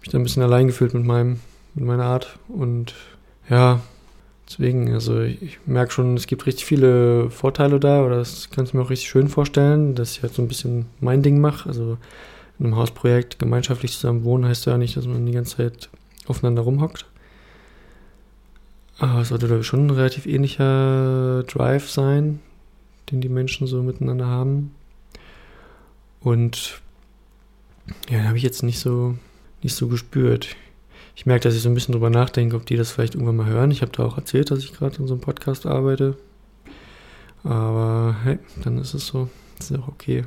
mich 0.00 0.08
da 0.08 0.16
ein 0.16 0.22
bisschen 0.22 0.42
allein 0.42 0.68
gefühlt 0.68 0.94
mit 0.94 1.04
meinem, 1.04 1.40
mit 1.74 1.84
meiner 1.84 2.04
Art. 2.04 2.38
Und 2.48 2.94
ja, 3.50 3.80
deswegen, 4.48 4.94
also 4.94 5.20
ich, 5.20 5.42
ich 5.42 5.58
merke 5.66 5.92
schon, 5.92 6.16
es 6.16 6.26
gibt 6.26 6.46
richtig 6.46 6.64
viele 6.64 7.28
Vorteile 7.28 7.78
da, 7.78 8.02
oder 8.06 8.16
das 8.16 8.48
kannst 8.50 8.72
du 8.72 8.78
mir 8.78 8.84
auch 8.84 8.90
richtig 8.90 9.10
schön 9.10 9.28
vorstellen, 9.28 9.94
dass 9.94 10.12
ich 10.12 10.22
halt 10.22 10.32
so 10.32 10.40
ein 10.40 10.48
bisschen 10.48 10.86
mein 11.00 11.22
Ding 11.22 11.42
mache. 11.42 11.68
Also 11.68 11.98
in 12.58 12.64
einem 12.64 12.76
Hausprojekt 12.76 13.38
gemeinschaftlich 13.38 13.92
zusammen 13.92 14.24
wohnen 14.24 14.46
heißt 14.46 14.64
ja 14.64 14.78
nicht, 14.78 14.96
dass 14.96 15.06
man 15.06 15.26
die 15.26 15.32
ganze 15.32 15.58
Zeit 15.58 15.90
aufeinander 16.26 16.62
rumhockt. 16.62 17.04
Aber 18.98 19.20
es 19.20 19.28
sollte, 19.28 19.46
glaube 19.46 19.60
ich, 19.60 19.66
schon 19.66 19.86
ein 19.86 19.90
relativ 19.90 20.26
ähnlicher 20.26 21.42
Drive 21.44 21.90
sein, 21.90 22.40
den 23.10 23.20
die 23.20 23.28
Menschen 23.28 23.66
so 23.66 23.82
miteinander 23.82 24.26
haben. 24.26 24.74
Und 26.20 26.80
ja, 28.08 28.24
habe 28.24 28.36
ich 28.36 28.42
jetzt 28.42 28.62
nicht 28.62 28.78
so, 28.78 29.16
nicht 29.62 29.74
so 29.74 29.88
gespürt. 29.88 30.56
Ich 31.14 31.26
merke, 31.26 31.44
dass 31.44 31.54
ich 31.54 31.62
so 31.62 31.68
ein 31.68 31.74
bisschen 31.74 31.92
drüber 31.92 32.10
nachdenke, 32.10 32.56
ob 32.56 32.66
die 32.66 32.76
das 32.76 32.90
vielleicht 32.90 33.14
irgendwann 33.14 33.36
mal 33.36 33.46
hören. 33.46 33.70
Ich 33.70 33.82
habe 33.82 33.92
da 33.92 34.04
auch 34.04 34.16
erzählt, 34.16 34.50
dass 34.50 34.60
ich 34.60 34.72
gerade 34.72 34.96
in 34.96 35.06
so 35.06 35.14
einem 35.14 35.20
Podcast 35.20 35.66
arbeite. 35.66 36.16
Aber 37.44 38.16
hey, 38.24 38.38
dann 38.64 38.78
ist 38.78 38.94
es 38.94 39.06
so. 39.06 39.28
Ist 39.58 39.72
auch 39.78 39.88
okay. 39.88 40.24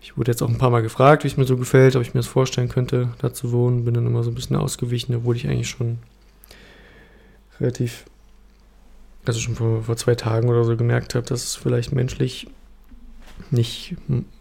Ich 0.00 0.16
wurde 0.16 0.32
jetzt 0.32 0.42
auch 0.42 0.48
ein 0.48 0.58
paar 0.58 0.70
Mal 0.70 0.82
gefragt, 0.82 1.22
wie 1.22 1.28
es 1.28 1.36
mir 1.36 1.44
so 1.44 1.56
gefällt, 1.56 1.94
ob 1.94 2.02
ich 2.02 2.14
mir 2.14 2.20
das 2.20 2.26
vorstellen 2.26 2.68
könnte, 2.68 3.10
da 3.18 3.32
zu 3.32 3.52
wohnen. 3.52 3.84
Bin 3.84 3.94
dann 3.94 4.06
immer 4.06 4.24
so 4.24 4.30
ein 4.30 4.34
bisschen 4.34 4.56
ausgewichen, 4.56 5.14
obwohl 5.14 5.36
ich 5.36 5.46
eigentlich 5.46 5.68
schon 5.68 5.98
relativ, 7.62 8.04
also 9.24 9.40
schon 9.40 9.54
vor, 9.54 9.82
vor 9.84 9.96
zwei 9.96 10.14
Tagen 10.14 10.48
oder 10.48 10.64
so 10.64 10.76
gemerkt 10.76 11.14
habe, 11.14 11.26
dass 11.26 11.44
es 11.44 11.56
vielleicht 11.56 11.92
menschlich 11.92 12.48
nicht 13.50 13.96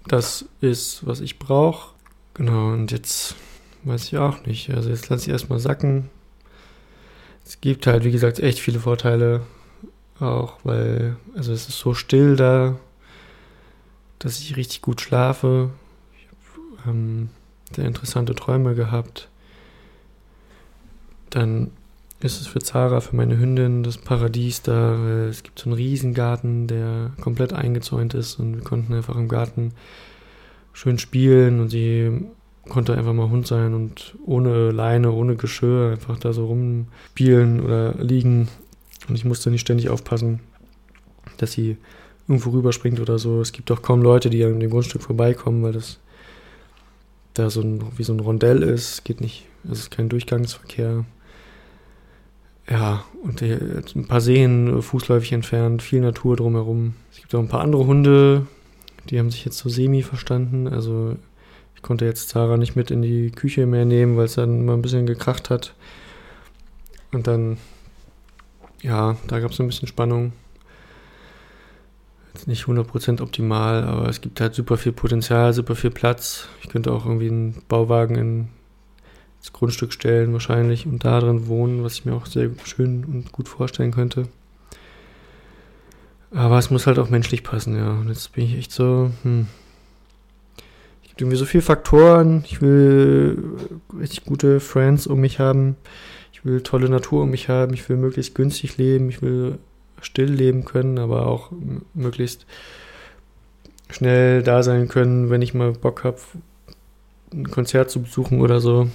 das 0.07 0.45
ist, 0.59 1.05
was 1.05 1.21
ich 1.21 1.39
brauche. 1.39 1.93
Genau, 2.33 2.71
und 2.71 2.91
jetzt 2.91 3.35
weiß 3.83 4.05
ich 4.05 4.17
auch 4.17 4.45
nicht. 4.45 4.69
Also 4.71 4.89
jetzt 4.89 5.09
lasse 5.09 5.25
ich 5.25 5.29
erstmal 5.29 5.59
sacken. 5.59 6.09
Es 7.45 7.61
gibt 7.61 7.87
halt, 7.87 8.03
wie 8.03 8.11
gesagt, 8.11 8.39
echt 8.39 8.59
viele 8.59 8.79
Vorteile. 8.79 9.41
Auch 10.19 10.59
weil, 10.63 11.17
also 11.35 11.51
es 11.51 11.67
ist 11.67 11.79
so 11.79 11.93
still 11.93 12.35
da, 12.35 12.77
dass 14.19 14.39
ich 14.39 14.55
richtig 14.55 14.81
gut 14.81 15.01
schlafe. 15.01 15.71
Ich 16.13 16.27
habe 16.77 16.91
ähm, 16.91 17.29
sehr 17.75 17.85
interessante 17.85 18.35
Träume 18.35 18.75
gehabt. 18.75 19.29
Dann 21.31 21.71
ist 22.23 22.41
es 22.41 22.47
für 22.47 22.59
Zara, 22.59 23.01
für 23.01 23.15
meine 23.15 23.37
Hündin, 23.37 23.83
das 23.83 23.97
Paradies 23.97 24.61
da. 24.61 25.27
Es 25.27 25.43
gibt 25.43 25.59
so 25.59 25.69
einen 25.69 25.73
Riesengarten, 25.73 26.67
der 26.67 27.11
komplett 27.21 27.53
eingezäunt 27.53 28.13
ist 28.13 28.39
und 28.39 28.55
wir 28.55 28.63
konnten 28.63 28.93
einfach 28.93 29.15
im 29.15 29.27
Garten 29.27 29.73
schön 30.73 30.97
spielen 30.99 31.59
und 31.59 31.69
sie 31.69 32.25
konnte 32.69 32.95
einfach 32.95 33.13
mal 33.13 33.29
Hund 33.29 33.47
sein 33.47 33.73
und 33.73 34.15
ohne 34.25 34.71
Leine, 34.71 35.11
ohne 35.11 35.35
Geschirr 35.35 35.91
einfach 35.91 36.17
da 36.19 36.31
so 36.33 36.45
rumspielen 36.45 37.59
oder 37.59 37.95
liegen. 37.95 38.47
Und 39.09 39.15
ich 39.15 39.25
musste 39.25 39.49
nicht 39.49 39.61
ständig 39.61 39.89
aufpassen, 39.89 40.39
dass 41.37 41.51
sie 41.51 41.77
irgendwo 42.27 42.51
rüberspringt 42.51 42.99
oder 42.99 43.19
so. 43.19 43.41
Es 43.41 43.51
gibt 43.51 43.71
auch 43.71 43.81
kaum 43.81 44.01
Leute, 44.01 44.29
die 44.29 44.43
an 44.43 44.59
dem 44.59 44.69
Grundstück 44.69 45.01
vorbeikommen, 45.01 45.63
weil 45.63 45.73
das 45.73 45.99
da 47.33 47.49
so 47.49 47.61
ein, 47.61 47.83
wie 47.97 48.03
so 48.03 48.13
ein 48.13 48.19
Rondell 48.19 48.61
ist. 48.61 49.03
Geht 49.03 49.21
nicht, 49.21 49.47
es 49.65 49.79
ist 49.79 49.91
kein 49.91 50.09
Durchgangsverkehr. 50.09 51.05
Ja, 52.69 53.03
und 53.23 53.41
ein 53.41 54.07
paar 54.07 54.21
Seen 54.21 54.81
fußläufig 54.81 55.33
entfernt, 55.33 55.81
viel 55.81 55.99
Natur 55.99 56.37
drumherum. 56.37 56.93
Es 57.11 57.19
gibt 57.19 57.35
auch 57.35 57.39
ein 57.39 57.49
paar 57.49 57.61
andere 57.61 57.85
Hunde, 57.85 58.47
die 59.09 59.19
haben 59.19 59.31
sich 59.31 59.43
jetzt 59.43 59.57
so 59.57 59.67
semi 59.67 60.03
verstanden. 60.03 60.67
Also 60.67 61.17
ich 61.75 61.81
konnte 61.81 62.05
jetzt 62.05 62.29
Zara 62.29 62.57
nicht 62.57 62.75
mit 62.75 62.91
in 62.91 63.01
die 63.01 63.31
Küche 63.31 63.65
mehr 63.65 63.85
nehmen, 63.85 64.15
weil 64.15 64.25
es 64.25 64.35
dann 64.35 64.61
immer 64.61 64.73
ein 64.73 64.81
bisschen 64.81 65.05
gekracht 65.05 65.49
hat. 65.49 65.73
Und 67.11 67.27
dann, 67.27 67.57
ja, 68.81 69.17
da 69.27 69.39
gab 69.39 69.51
es 69.51 69.59
ein 69.59 69.67
bisschen 69.67 69.87
Spannung. 69.87 70.31
Jetzt 72.33 72.47
nicht 72.47 72.63
100% 72.63 73.21
optimal, 73.21 73.83
aber 73.83 74.07
es 74.07 74.21
gibt 74.21 74.39
halt 74.39 74.55
super 74.55 74.77
viel 74.77 74.93
Potenzial, 74.93 75.51
super 75.51 75.75
viel 75.75 75.91
Platz. 75.91 76.47
Ich 76.61 76.69
könnte 76.69 76.93
auch 76.93 77.05
irgendwie 77.05 77.27
einen 77.27 77.61
Bauwagen 77.67 78.15
in 78.15 78.47
das 79.41 79.53
Grundstück 79.53 79.91
stellen 79.91 80.33
wahrscheinlich 80.33 80.85
und 80.85 81.03
da 81.03 81.19
drin 81.19 81.47
wohnen, 81.47 81.83
was 81.83 81.95
ich 81.95 82.05
mir 82.05 82.13
auch 82.13 82.27
sehr 82.27 82.51
schön 82.63 83.03
und 83.03 83.31
gut 83.31 83.47
vorstellen 83.47 83.91
könnte. 83.91 84.27
Aber 86.29 86.59
es 86.59 86.69
muss 86.69 86.87
halt 86.87 86.99
auch 86.99 87.09
menschlich 87.09 87.43
passen, 87.43 87.75
ja. 87.75 87.91
Und 87.91 88.07
jetzt 88.07 88.31
bin 88.33 88.45
ich 88.45 88.57
echt 88.57 88.71
so, 88.71 89.11
hm. 89.23 89.47
Es 91.01 91.09
gibt 91.09 91.21
irgendwie 91.21 91.37
so 91.37 91.45
viele 91.45 91.63
Faktoren. 91.63 92.43
Ich 92.45 92.61
will 92.61 93.43
richtig 93.99 94.23
gute 94.25 94.59
Friends 94.59 95.07
um 95.07 95.19
mich 95.19 95.39
haben. 95.39 95.75
Ich 96.31 96.45
will 96.45 96.61
tolle 96.61 96.87
Natur 96.87 97.23
um 97.23 97.31
mich 97.31 97.49
haben. 97.49 97.73
Ich 97.73 97.89
will 97.89 97.97
möglichst 97.97 98.35
günstig 98.35 98.77
leben. 98.77 99.09
Ich 99.09 99.21
will 99.21 99.57
still 100.01 100.31
leben 100.31 100.65
können, 100.65 100.99
aber 100.99 101.27
auch 101.27 101.51
möglichst 101.93 102.45
schnell 103.89 104.41
da 104.41 104.63
sein 104.63 104.87
können, 104.87 105.29
wenn 105.29 105.41
ich 105.41 105.53
mal 105.53 105.73
Bock 105.73 106.03
habe, 106.03 106.17
ein 107.33 107.49
Konzert 107.51 107.89
zu 107.89 108.01
besuchen 108.01 108.39
oder 108.39 108.61
so 108.61 108.87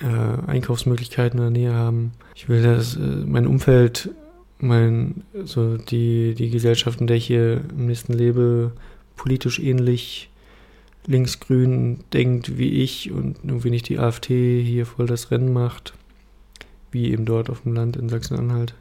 äh, 0.00 0.50
Einkaufsmöglichkeiten 0.50 1.38
in 1.38 1.52
der 1.52 1.62
Nähe 1.62 1.74
haben. 1.74 2.12
Ich 2.34 2.48
will, 2.48 2.62
dass 2.62 2.96
äh, 2.96 3.00
mein 3.00 3.46
Umfeld, 3.46 4.10
mein, 4.58 5.22
so 5.44 5.76
die, 5.76 6.34
die 6.34 6.50
Gesellschaft, 6.50 7.00
in 7.00 7.06
der 7.06 7.16
ich 7.16 7.26
hier 7.26 7.62
im 7.70 7.86
nächsten 7.86 8.12
lebe, 8.12 8.72
politisch 9.16 9.58
ähnlich 9.58 10.30
linksgrün 11.06 12.00
denkt 12.12 12.58
wie 12.58 12.82
ich 12.82 13.10
und 13.10 13.38
irgendwie 13.42 13.70
nicht 13.70 13.88
die 13.88 13.98
AfD 13.98 14.62
hier 14.62 14.84
voll 14.84 15.06
das 15.06 15.30
Rennen 15.30 15.52
macht, 15.52 15.94
wie 16.92 17.10
eben 17.10 17.24
dort 17.24 17.48
auf 17.48 17.62
dem 17.62 17.74
Land 17.74 17.96
in 17.96 18.08
Sachsen-Anhalt. 18.08 18.74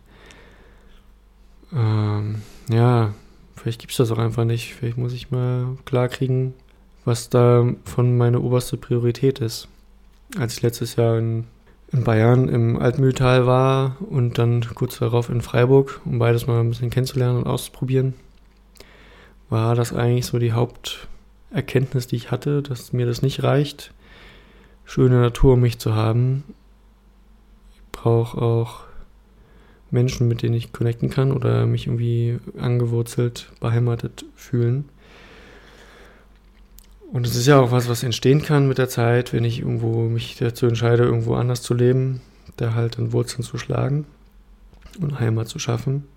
Ähm, 1.73 2.41
ja, 2.69 3.13
vielleicht 3.55 3.79
gibt 3.79 3.91
es 3.91 3.97
das 3.97 4.11
auch 4.11 4.17
einfach 4.17 4.43
nicht. 4.43 4.73
Vielleicht 4.73 4.97
muss 4.97 5.13
ich 5.13 5.31
mal 5.31 5.77
klarkriegen, 5.85 6.53
was 7.05 7.29
da 7.29 7.67
von 7.85 8.17
meine 8.17 8.41
oberste 8.41 8.75
Priorität 8.75 9.39
ist 9.39 9.69
als 10.37 10.53
ich 10.53 10.61
letztes 10.61 10.95
Jahr 10.95 11.17
in, 11.17 11.45
in 11.91 12.03
Bayern 12.03 12.47
im 12.49 12.77
Altmühltal 12.77 13.47
war 13.47 13.97
und 14.09 14.37
dann 14.37 14.61
kurz 14.75 14.99
darauf 14.99 15.29
in 15.29 15.41
Freiburg, 15.41 16.01
um 16.05 16.19
beides 16.19 16.47
mal 16.47 16.59
ein 16.59 16.69
bisschen 16.69 16.89
kennenzulernen 16.89 17.39
und 17.39 17.47
auszuprobieren, 17.47 18.13
war 19.49 19.75
das 19.75 19.93
eigentlich 19.93 20.25
so 20.25 20.37
die 20.37 20.53
Haupterkenntnis, 20.53 22.07
die 22.07 22.17
ich 22.17 22.31
hatte, 22.31 22.61
dass 22.61 22.93
mir 22.93 23.05
das 23.05 23.21
nicht 23.21 23.43
reicht, 23.43 23.93
schöne 24.85 25.19
Natur 25.19 25.53
um 25.53 25.61
mich 25.61 25.79
zu 25.79 25.95
haben. 25.95 26.43
Ich 27.73 27.81
brauche 27.91 28.39
auch 28.39 28.81
Menschen, 29.91 30.27
mit 30.27 30.43
denen 30.43 30.53
ich 30.53 30.71
connecten 30.71 31.09
kann 31.09 31.31
oder 31.31 31.65
mich 31.65 31.87
irgendwie 31.87 32.39
angewurzelt, 32.57 33.51
beheimatet 33.59 34.25
fühlen. 34.35 34.89
Und 37.11 37.25
es 37.25 37.35
ist 37.35 37.47
ja 37.47 37.59
auch 37.59 37.71
was, 37.71 37.89
was 37.89 38.03
entstehen 38.03 38.43
kann 38.43 38.67
mit 38.67 38.77
der 38.77 38.87
Zeit, 38.87 39.33
wenn 39.33 39.43
ich 39.43 39.59
irgendwo 39.59 40.03
mich 40.03 40.37
dazu 40.37 40.67
entscheide, 40.67 41.03
irgendwo 41.03 41.33
anders 41.35 41.63
zu 41.63 41.73
leben, 41.73 42.21
da 42.57 42.75
halt 42.75 42.97
dann 42.97 43.13
Wurzeln 43.13 43.43
zu 43.43 43.57
schlagen 43.57 44.05
und 44.99 45.19
Heimat 45.19 45.47
zu 45.47 45.57
schaffen. 45.57 46.07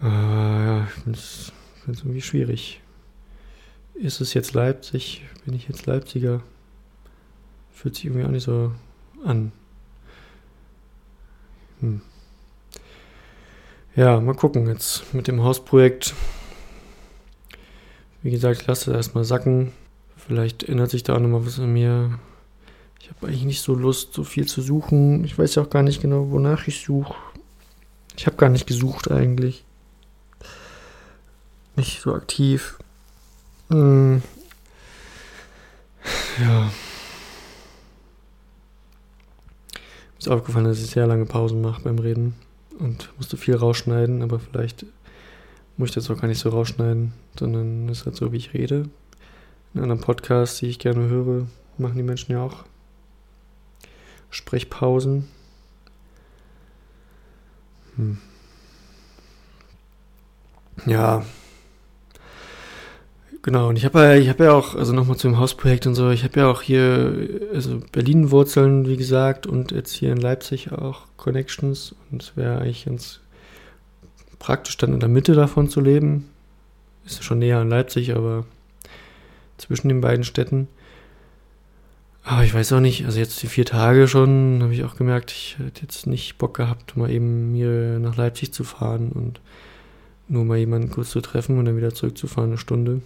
Aber 0.00 0.10
ja, 0.10 0.84
ich 0.84 0.92
finde 0.92 1.18
es 1.18 1.52
irgendwie 1.86 2.20
schwierig. 2.20 2.82
Ist 3.94 4.20
es 4.20 4.34
jetzt 4.34 4.52
Leipzig? 4.52 5.24
Bin 5.46 5.54
ich 5.54 5.68
jetzt 5.68 5.86
Leipziger? 5.86 6.42
Fühlt 7.72 7.94
sich 7.94 8.06
irgendwie 8.06 8.24
auch 8.26 8.30
nicht 8.30 8.44
so 8.44 8.72
an. 9.24 9.52
Hm. 11.80 12.02
Ja, 13.96 14.20
mal 14.20 14.34
gucken 14.34 14.66
jetzt 14.66 15.14
mit 15.14 15.28
dem 15.28 15.42
Hausprojekt 15.42 16.14
wie 18.24 18.30
gesagt, 18.30 18.62
ich 18.62 18.66
lasse 18.66 18.86
das 18.86 18.96
erstmal 18.96 19.24
sacken. 19.24 19.72
Vielleicht 20.16 20.62
ändert 20.64 20.90
sich 20.90 21.02
da 21.02 21.14
auch 21.14 21.20
nochmal 21.20 21.44
was 21.44 21.60
an 21.60 21.74
mir. 21.74 22.18
Ich 22.98 23.10
habe 23.10 23.26
eigentlich 23.26 23.44
nicht 23.44 23.60
so 23.60 23.74
Lust, 23.74 24.14
so 24.14 24.24
viel 24.24 24.46
zu 24.46 24.62
suchen. 24.62 25.24
Ich 25.24 25.38
weiß 25.38 25.56
ja 25.56 25.62
auch 25.62 25.68
gar 25.68 25.82
nicht 25.82 26.00
genau, 26.00 26.30
wonach 26.30 26.66
ich 26.66 26.82
suche. 26.82 27.14
Ich 28.16 28.26
habe 28.26 28.36
gar 28.36 28.48
nicht 28.48 28.66
gesucht 28.66 29.10
eigentlich. 29.10 29.62
Nicht 31.76 32.00
so 32.00 32.14
aktiv. 32.14 32.78
Hm. 33.68 34.22
Ja. 36.40 36.60
Mir 36.60 36.70
ist 40.18 40.28
aufgefallen, 40.28 40.64
dass 40.64 40.82
ich 40.82 40.86
sehr 40.86 41.06
lange 41.06 41.26
Pausen 41.26 41.60
mache 41.60 41.82
beim 41.82 41.98
Reden 41.98 42.34
und 42.78 43.10
musste 43.18 43.36
viel 43.36 43.56
rausschneiden, 43.56 44.22
aber 44.22 44.38
vielleicht 44.38 44.86
muss 45.76 45.90
ich 45.90 45.94
das 45.94 46.10
auch 46.10 46.20
gar 46.20 46.28
nicht 46.28 46.40
so 46.40 46.50
rausschneiden, 46.50 47.12
sondern 47.38 47.88
es 47.88 48.00
ist 48.00 48.06
halt 48.06 48.16
so, 48.16 48.32
wie 48.32 48.36
ich 48.36 48.54
rede. 48.54 48.88
In 49.74 49.80
anderen 49.80 50.00
Podcasts, 50.00 50.58
die 50.58 50.66
ich 50.66 50.78
gerne 50.78 51.08
höre, 51.08 51.46
machen 51.78 51.96
die 51.96 52.02
Menschen 52.02 52.32
ja 52.32 52.42
auch 52.42 52.64
Sprechpausen. 54.30 55.28
Hm. 57.96 58.18
Ja. 60.86 61.24
Genau, 63.42 63.68
und 63.68 63.76
ich 63.76 63.84
habe 63.84 64.16
ja, 64.16 64.30
habe 64.30 64.44
ja 64.44 64.52
auch, 64.52 64.74
also 64.74 64.92
nochmal 64.94 65.18
zum 65.18 65.38
Hausprojekt 65.38 65.86
und 65.86 65.94
so, 65.94 66.10
ich 66.10 66.24
habe 66.24 66.40
ja 66.40 66.50
auch 66.50 66.62
hier, 66.62 67.40
also 67.52 67.80
Berlin-Wurzeln, 67.92 68.86
wie 68.86 68.96
gesagt, 68.96 69.46
und 69.46 69.70
jetzt 69.70 69.92
hier 69.92 70.12
in 70.12 70.18
Leipzig 70.18 70.72
auch 70.72 71.02
Connections 71.18 71.94
und 72.10 72.22
es 72.22 72.36
wäre 72.36 72.58
eigentlich 72.58 72.86
ganz 72.86 73.20
praktisch 74.44 74.76
dann 74.76 74.92
in 74.92 75.00
der 75.00 75.08
Mitte 75.08 75.32
davon 75.32 75.70
zu 75.70 75.80
leben. 75.80 76.28
Ist 77.06 77.24
schon 77.24 77.38
näher 77.38 77.60
an 77.60 77.70
Leipzig, 77.70 78.14
aber 78.14 78.44
zwischen 79.56 79.88
den 79.88 80.02
beiden 80.02 80.22
Städten. 80.22 80.68
Aber 82.24 82.44
ich 82.44 82.52
weiß 82.52 82.74
auch 82.74 82.80
nicht, 82.80 83.06
also 83.06 83.18
jetzt 83.18 83.42
die 83.42 83.46
vier 83.46 83.64
Tage 83.64 84.06
schon, 84.06 84.62
habe 84.62 84.74
ich 84.74 84.84
auch 84.84 84.96
gemerkt, 84.96 85.30
ich 85.30 85.56
hätte 85.58 85.80
jetzt 85.80 86.06
nicht 86.06 86.36
Bock 86.36 86.54
gehabt, 86.54 86.94
mal 86.94 87.10
eben 87.10 87.52
mir 87.52 87.98
nach 87.98 88.16
Leipzig 88.16 88.52
zu 88.52 88.64
fahren 88.64 89.12
und 89.12 89.40
nur 90.28 90.44
mal 90.44 90.58
jemanden 90.58 90.90
kurz 90.90 91.08
zu 91.08 91.22
treffen 91.22 91.58
und 91.58 91.64
dann 91.64 91.78
wieder 91.78 91.94
zurückzufahren, 91.94 92.50
eine 92.50 92.58
Stunde. 92.58 93.00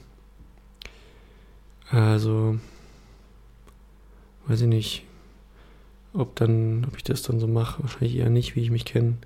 Also, 1.88 2.59
weiß 4.49 4.62
ich 4.62 4.68
nicht, 4.68 5.04
ob 6.14 6.35
dann, 6.35 6.85
ob 6.88 6.97
ich 6.97 7.04
das 7.04 7.23
dann 7.23 7.38
so 7.38 7.47
mache, 7.47 7.80
wahrscheinlich 7.85 8.16
eher 8.16 8.28
nicht, 8.28 8.57
wie 8.57 8.62
ich 8.62 8.73
mich 8.73 8.85
kenne. 8.85 9.18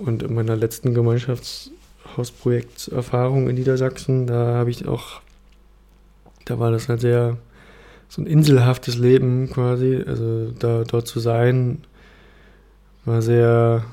Und 0.00 0.22
in 0.22 0.34
meiner 0.34 0.56
letzten 0.56 0.94
Gemeinschaftshausprojekterfahrung 0.94 3.50
in 3.50 3.56
Niedersachsen, 3.56 4.26
da 4.26 4.54
habe 4.54 4.70
ich 4.70 4.88
auch, 4.88 5.20
da 6.46 6.58
war 6.58 6.70
das 6.70 6.88
halt 6.88 7.02
sehr 7.02 7.36
so 8.08 8.22
ein 8.22 8.26
inselhaftes 8.26 8.96
Leben 8.96 9.50
quasi. 9.50 10.02
Also 10.06 10.52
da 10.58 10.84
dort 10.84 11.06
zu 11.06 11.20
sein, 11.20 11.82
war 13.04 13.20
sehr, 13.20 13.84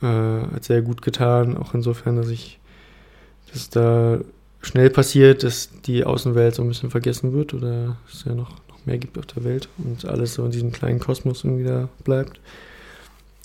äh, 0.00 0.06
hat 0.06 0.62
sehr 0.64 0.82
gut 0.82 1.02
getan, 1.02 1.56
auch 1.56 1.74
insofern, 1.74 2.14
dass 2.14 2.28
ich, 2.28 2.60
dass 3.52 3.70
da 3.70 4.20
schnell 4.60 4.90
passiert, 4.90 5.42
dass 5.42 5.70
die 5.84 6.04
Außenwelt 6.04 6.54
so 6.54 6.62
ein 6.62 6.68
bisschen 6.68 6.90
vergessen 6.90 7.32
wird 7.32 7.54
oder 7.54 7.96
es 8.08 8.22
ja 8.24 8.34
noch, 8.34 8.52
noch 8.68 8.86
mehr 8.86 8.98
gibt 8.98 9.18
auf 9.18 9.26
der 9.26 9.42
Welt 9.42 9.68
und 9.78 10.04
alles 10.04 10.34
so 10.34 10.44
in 10.44 10.52
diesem 10.52 10.70
kleinen 10.70 11.00
Kosmos 11.00 11.42
irgendwie 11.42 11.64
da 11.64 11.88
bleibt. 12.04 12.38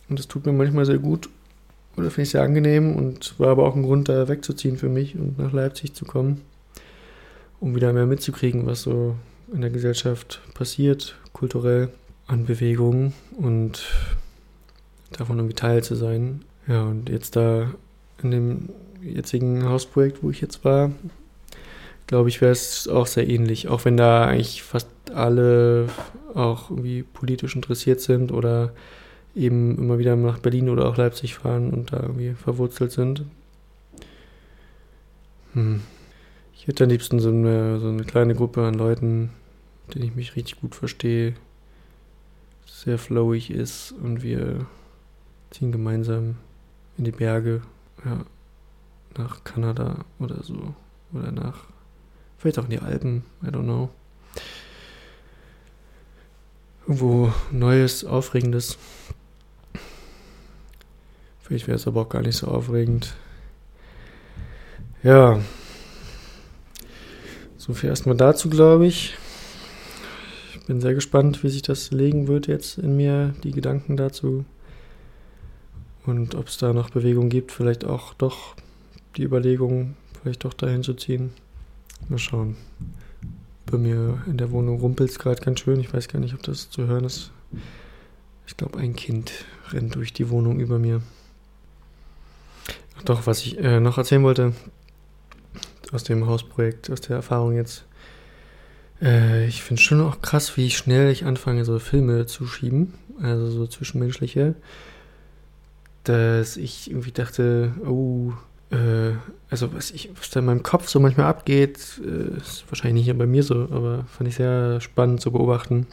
Und 0.08 0.20
das 0.20 0.28
tut 0.28 0.46
mir 0.46 0.54
manchmal 0.54 0.86
sehr 0.86 1.00
gut 1.00 1.30
oder 1.96 2.10
finde 2.10 2.24
ich 2.24 2.30
sehr 2.32 2.42
angenehm 2.42 2.96
und 2.96 3.40
war 3.40 3.50
aber 3.50 3.68
auch 3.68 3.76
ein 3.76 3.84
Grund, 3.84 4.10
da 4.10 4.28
wegzuziehen 4.28 4.78
für 4.78 4.90
mich 4.90 5.16
und 5.16 5.38
nach 5.38 5.54
Leipzig 5.54 5.94
zu 5.94 6.06
kommen, 6.06 6.42
um 7.60 7.76
wieder 7.76 7.94
mehr 7.94 8.06
mitzukriegen, 8.06 8.66
was 8.66 8.82
so 8.82 9.16
in 9.54 9.62
der 9.62 9.70
Gesellschaft 9.70 10.42
passiert, 10.54 11.16
kulturell, 11.34 11.90
an 12.26 12.46
Bewegungen 12.46 13.14
und 13.38 13.84
davon 15.12 15.38
irgendwie 15.38 15.56
Teil 15.56 15.84
zu 15.84 15.96
sein. 15.96 16.44
Ja, 16.68 16.84
und 16.84 17.10
jetzt 17.10 17.36
da 17.36 17.74
in 18.22 18.32
dem 18.32 18.70
jetzigen 19.02 19.66
Hausprojekt, 19.66 20.24
wo 20.24 20.30
ich 20.30 20.42
jetzt 20.42 20.64
war, 20.64 20.92
glaube 22.08 22.30
ich, 22.30 22.42
wäre 22.42 22.52
es 22.52 22.88
auch 22.88 23.08
sehr 23.08 23.30
ähnlich, 23.30 23.68
auch 23.68 23.86
wenn 23.86 23.98
da 23.98 24.26
eigentlich 24.26 24.64
fast 24.64 24.88
alle 25.14 25.88
auch 26.34 26.70
irgendwie 26.70 27.04
politisch 27.04 27.56
interessiert 27.56 28.02
sind 28.02 28.32
oder 28.32 28.72
eben 29.36 29.78
immer 29.78 29.98
wieder 29.98 30.16
nach 30.16 30.40
Berlin 30.40 30.70
oder 30.70 30.88
auch 30.88 30.98
Leipzig 30.98 31.36
fahren 31.36 31.72
und 31.72 31.92
da 31.92 32.02
irgendwie 32.02 32.34
verwurzelt 32.34 32.92
sind. 32.92 33.26
Hm. 35.54 35.82
Ich 36.56 36.68
hätte 36.68 36.86
am 36.86 36.90
liebsten 36.90 37.20
so 37.20 37.30
eine, 37.30 37.80
so 37.80 37.90
eine 37.90 38.04
kleine 38.04 38.36
Gruppe 38.36 38.66
an 38.66 38.76
Leuten, 38.76 39.32
mit 39.88 39.96
denen 39.96 40.06
ich 40.06 40.16
mich 40.16 40.36
richtig 40.36 40.62
gut 40.62 40.76
verstehe, 40.76 41.34
sehr 42.66 42.98
flowig 42.98 43.50
ist 43.52 43.92
und 43.92 44.24
wir 44.24 44.66
ziehen 45.52 45.72
gemeinsam 45.72 46.38
in 46.98 47.06
die 47.06 47.12
Berge, 47.12 47.62
ja, 48.06 48.26
nach 49.18 49.44
Kanada 49.44 50.06
oder 50.20 50.42
so. 50.44 50.74
Oder 51.14 51.32
nach, 51.32 51.66
vielleicht 52.38 52.60
auch 52.60 52.64
in 52.66 52.72
die 52.72 52.80
Alpen, 52.80 53.24
I 53.44 53.48
don't 53.48 53.64
know. 53.64 53.90
Irgendwo 56.88 57.32
Neues, 57.52 58.04
Aufregendes. 58.04 58.78
Vielleicht 61.44 61.68
wäre 61.68 61.76
es 61.76 61.88
aber 61.88 62.02
auch 62.02 62.10
gar 62.10 62.22
nicht 62.22 62.38
so 62.38 62.48
aufregend. 62.48 63.16
Ja. 65.04 65.42
So 67.58 67.74
viel 67.74 67.90
erstmal 67.90 68.16
dazu, 68.16 68.50
glaube 68.50 68.88
ich. 68.88 69.16
Ich 70.54 70.66
bin 70.66 70.80
sehr 70.80 70.94
gespannt, 70.94 71.44
wie 71.44 71.50
sich 71.50 71.62
das 71.62 71.92
legen 71.92 72.28
wird 72.30 72.48
jetzt 72.48 72.78
in 72.78 72.96
mir, 72.96 73.34
die 73.44 73.52
Gedanken 73.52 73.98
dazu. 73.98 74.46
Und 76.06 76.36
ob 76.36 76.48
es 76.48 76.58
da 76.58 76.72
noch 76.72 76.90
Bewegung 76.90 77.28
gibt, 77.28 77.52
vielleicht 77.52 77.84
auch 77.84 78.14
doch 78.14 78.56
die 79.18 79.24
Überlegung, 79.24 79.96
vielleicht 80.22 80.46
doch 80.46 80.54
dahin 80.54 80.84
zu 80.84 80.94
ziehen. 80.94 81.32
Mal 82.08 82.18
schauen. 82.18 82.56
Bei 83.66 83.78
mir 83.78 84.22
in 84.28 84.38
der 84.38 84.52
Wohnung 84.52 84.80
rumpelt 84.80 85.10
es 85.10 85.20
gerade 85.20 85.42
ganz 85.42 85.60
schön. 85.60 85.82
Ich 85.82 85.94
weiß 85.94 86.08
gar 86.08 86.20
nicht, 86.20 86.34
ob 86.34 86.44
das 86.44 86.70
zu 86.70 86.88
hören 86.88 87.04
ist. 87.04 87.32
Ich 88.48 88.56
glaube, 88.56 88.80
ein 88.80 88.96
Kind 88.96 89.32
rennt 89.70 89.96
durch 89.96 90.14
die 90.14 90.30
Wohnung 90.30 90.62
über 90.62 90.80
mir. 90.80 91.02
Doch, 93.06 93.28
was 93.28 93.40
ich 93.40 93.60
äh, 93.60 93.80
noch 93.80 93.98
erzählen 93.98 94.24
wollte 94.24 94.54
aus 95.92 96.04
dem 96.04 96.26
Hausprojekt, 96.26 96.90
aus 96.90 97.02
der 97.02 97.18
Erfahrung 97.18 97.56
jetzt. 97.56 97.86
Äh, 99.02 99.46
ich 99.48 99.62
finde 99.62 99.82
schon 99.82 100.02
auch 100.02 100.22
krass, 100.22 100.58
wie 100.58 100.70
schnell 100.72 101.12
ich 101.12 101.26
anfange, 101.26 101.66
so 101.66 101.78
Filme 101.80 102.26
zu 102.26 102.48
schieben, 102.48 102.94
also 103.22 103.50
so 103.50 103.68
zwischenmenschliche, 103.68 104.56
dass 106.04 106.58
ich 106.58 106.90
irgendwie 106.90 107.12
dachte, 107.12 107.74
oh, 107.86 108.34
äh, 108.72 109.12
also 109.50 109.74
was, 109.74 109.92
ich, 109.92 110.10
was 110.18 110.30
da 110.32 110.40
in 110.40 110.48
meinem 110.48 110.64
Kopf 110.64 110.88
so 110.88 111.00
manchmal 111.00 111.28
abgeht, 111.28 112.02
äh, 112.04 112.38
ist 112.38 112.66
wahrscheinlich 112.70 113.06
nicht 113.06 113.18
bei 113.18 113.28
mir 113.28 113.44
so, 113.44 113.68
aber 113.70 114.06
fand 114.06 114.30
ich 114.30 114.36
sehr 114.36 114.82
spannend 114.82 115.22
zu 115.22 115.32
beobachten. 115.32 115.88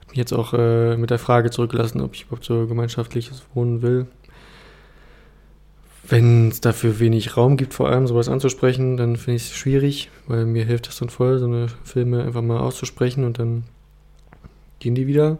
Hat 0.00 0.08
mich 0.08 0.18
jetzt 0.18 0.32
auch 0.32 0.54
äh, 0.54 0.96
mit 0.96 1.10
der 1.10 1.18
Frage 1.18 1.50
zurückgelassen, 1.50 2.00
ob 2.00 2.14
ich 2.14 2.24
überhaupt 2.24 2.44
so 2.44 2.66
gemeinschaftliches 2.66 3.42
Wohnen 3.54 3.82
will. 3.82 4.06
Wenn 6.08 6.48
es 6.48 6.60
dafür 6.60 6.98
wenig 6.98 7.36
Raum 7.36 7.56
gibt, 7.56 7.74
vor 7.74 7.88
allem 7.88 8.06
sowas 8.06 8.28
anzusprechen, 8.28 8.96
dann 8.96 9.16
finde 9.16 9.36
ich 9.36 9.42
es 9.44 9.56
schwierig, 9.56 10.10
weil 10.26 10.46
mir 10.46 10.64
hilft 10.64 10.88
das 10.88 10.98
dann 10.98 11.10
voll, 11.10 11.38
so 11.38 11.46
eine 11.46 11.68
Filme 11.84 12.24
einfach 12.24 12.42
mal 12.42 12.58
auszusprechen 12.58 13.24
und 13.24 13.38
dann 13.38 13.64
gehen 14.80 14.94
die 14.94 15.06
wieder. 15.06 15.38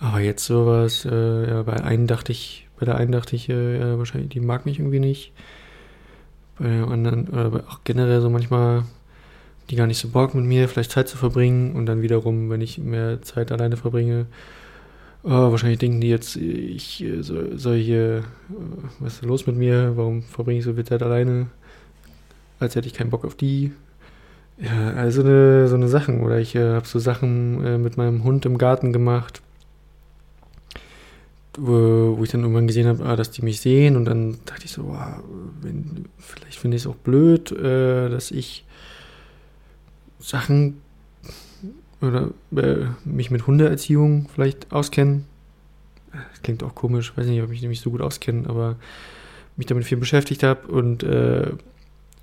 Aber 0.00 0.20
jetzt 0.20 0.44
sowas, 0.46 1.04
äh, 1.04 1.48
ja, 1.48 1.62
bei 1.62 1.74
einem 1.74 2.06
dachte 2.06 2.32
ich, 2.32 2.66
bei 2.78 2.86
der 2.86 2.96
einen 2.96 3.12
dachte 3.12 3.36
ich, 3.36 3.48
äh, 3.48 3.98
wahrscheinlich, 3.98 4.30
die 4.30 4.40
mag 4.40 4.66
mich 4.66 4.78
irgendwie 4.78 5.00
nicht. 5.00 5.32
Bei 6.58 6.68
der 6.68 6.88
anderen, 6.88 7.28
oder 7.28 7.64
auch 7.68 7.80
generell 7.84 8.20
so 8.20 8.30
manchmal, 8.30 8.84
die 9.70 9.76
gar 9.76 9.86
nicht 9.86 9.98
so 9.98 10.08
Bock 10.08 10.34
mit 10.34 10.44
mir, 10.44 10.68
vielleicht 10.68 10.90
Zeit 10.90 11.08
zu 11.08 11.16
verbringen 11.16 11.74
und 11.74 11.86
dann 11.86 12.02
wiederum, 12.02 12.50
wenn 12.50 12.60
ich 12.60 12.78
mehr 12.78 13.22
Zeit 13.22 13.52
alleine 13.52 13.76
verbringe, 13.76 14.26
oh, 15.24 15.50
wahrscheinlich 15.50 15.78
denken 15.78 16.00
die 16.00 16.08
jetzt, 16.08 16.36
ich 16.36 17.02
äh, 17.02 17.22
soll, 17.22 17.78
hier, 17.78 18.18
äh, 18.18 18.22
was 19.00 19.14
ist 19.14 19.24
los 19.24 19.46
mit 19.46 19.56
mir, 19.56 19.96
warum 19.96 20.22
verbringe 20.22 20.58
ich 20.58 20.64
so 20.64 20.74
viel 20.74 20.84
Zeit 20.84 21.02
alleine, 21.02 21.46
als 22.60 22.76
hätte 22.76 22.86
ich 22.86 22.94
keinen 22.94 23.10
Bock 23.10 23.24
auf 23.24 23.34
die. 23.34 23.72
Ja, 24.58 24.92
also 24.92 25.22
eine, 25.22 25.66
so 25.68 25.74
eine 25.74 25.88
Sachen. 25.88 26.20
Oder 26.20 26.38
ich 26.38 26.54
äh, 26.54 26.74
habe 26.74 26.86
so 26.86 26.98
Sachen 26.98 27.64
äh, 27.64 27.78
mit 27.78 27.96
meinem 27.96 28.22
Hund 28.22 28.46
im 28.46 28.58
Garten 28.58 28.92
gemacht, 28.92 29.42
wo, 31.56 32.16
wo 32.16 32.22
ich 32.22 32.30
dann 32.30 32.42
irgendwann 32.42 32.66
gesehen 32.66 32.86
habe, 32.86 33.04
ah, 33.04 33.16
dass 33.16 33.30
die 33.30 33.42
mich 33.42 33.60
sehen 33.60 33.96
und 33.96 34.04
dann 34.04 34.38
dachte 34.44 34.64
ich 34.64 34.72
so, 34.72 34.88
wow, 34.88 35.22
wenn, 35.60 36.06
vielleicht 36.18 36.58
finde 36.58 36.76
ich 36.76 36.84
es 36.84 36.86
auch 36.86 36.96
blöd, 36.96 37.50
äh, 37.52 38.08
dass 38.08 38.30
ich 38.30 38.64
Sachen 40.20 40.80
oder 42.04 42.30
äh, 42.56 42.86
mich 43.04 43.30
mit 43.30 43.46
Hundeerziehung 43.46 44.28
vielleicht 44.32 44.72
auskennen. 44.72 45.26
Das 46.12 46.42
klingt 46.42 46.62
auch 46.62 46.74
komisch, 46.74 47.16
weiß 47.16 47.26
nicht, 47.26 47.42
ob 47.42 47.50
ich 47.50 47.62
mich 47.62 47.80
so 47.80 47.90
gut 47.90 48.00
auskenne, 48.00 48.48
aber 48.48 48.76
mich 49.56 49.66
damit 49.66 49.84
viel 49.84 49.98
beschäftigt 49.98 50.42
habe 50.42 50.66
und 50.68 51.02
äh, 51.02 51.52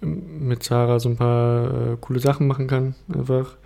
mit 0.01 0.63
Sarah 0.63 0.99
so 0.99 1.09
ein 1.09 1.17
paar 1.17 1.93
äh, 1.93 1.97
coole 1.99 2.19
Sachen 2.19 2.47
machen 2.47 2.67
kann, 2.67 2.95
einfach. 3.13 3.57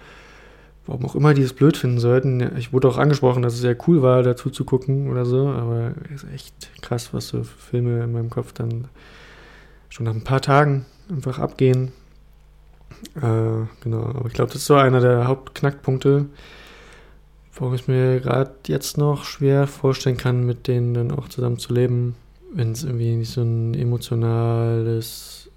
Warum 0.88 1.06
auch 1.06 1.16
immer 1.16 1.34
die 1.34 1.42
es 1.42 1.54
blöd 1.54 1.78
finden 1.78 1.98
sollten. 1.98 2.58
Ich 2.58 2.72
wurde 2.72 2.88
auch 2.88 3.00
angesprochen, 3.00 3.42
dass 3.42 3.56
es 3.56 3.62
sehr 3.62 3.76
cool 3.88 4.04
war, 4.04 4.22
dazu 4.22 4.52
zu 4.52 4.66
gucken 4.66 5.10
oder 5.10 5.26
so, 5.26 5.48
aber 5.48 5.96
es 6.14 6.22
ist 6.22 6.32
echt 6.32 6.82
krass, 6.84 7.12
was 7.12 7.30
so 7.30 7.44
Filme 7.44 8.04
in 8.04 8.12
meinem 8.12 8.30
Kopf 8.30 8.54
dann 8.54 8.88
schon 9.90 10.06
nach 10.06 10.14
ein 10.14 10.24
paar 10.24 10.42
Tagen 10.42 10.86
einfach 11.10 11.40
abgehen 11.40 11.92
äh, 13.16 13.66
genau, 13.82 14.04
aber 14.04 14.28
ich 14.28 14.34
glaube, 14.34 14.52
das 14.52 14.62
ist 14.62 14.68
so 14.68 14.76
einer 14.76 15.00
der 15.00 15.28
Hauptknackpunkte, 15.28 16.28
warum 17.56 17.74
ich 17.74 17.88
mir 17.88 18.20
gerade 18.20 18.52
jetzt 18.68 18.98
noch 18.98 19.24
schwer 19.24 19.68
vorstellen 19.68 20.18
kann, 20.18 20.46
mit 20.46 20.68
denen 20.68 20.94
dann 20.94 21.12
auch 21.12 21.30
zusammen 21.30 21.58
zu 21.60 21.74
leben, 21.74 22.16
wenn 22.54 22.72
es 22.72 22.84
irgendwie 22.84 23.16
nicht 23.16 23.32
so 23.32 23.42
ein 23.42 23.74
emotionales 23.74 25.50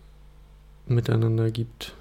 Miteinander 0.86 1.50
gibt. 1.50 1.94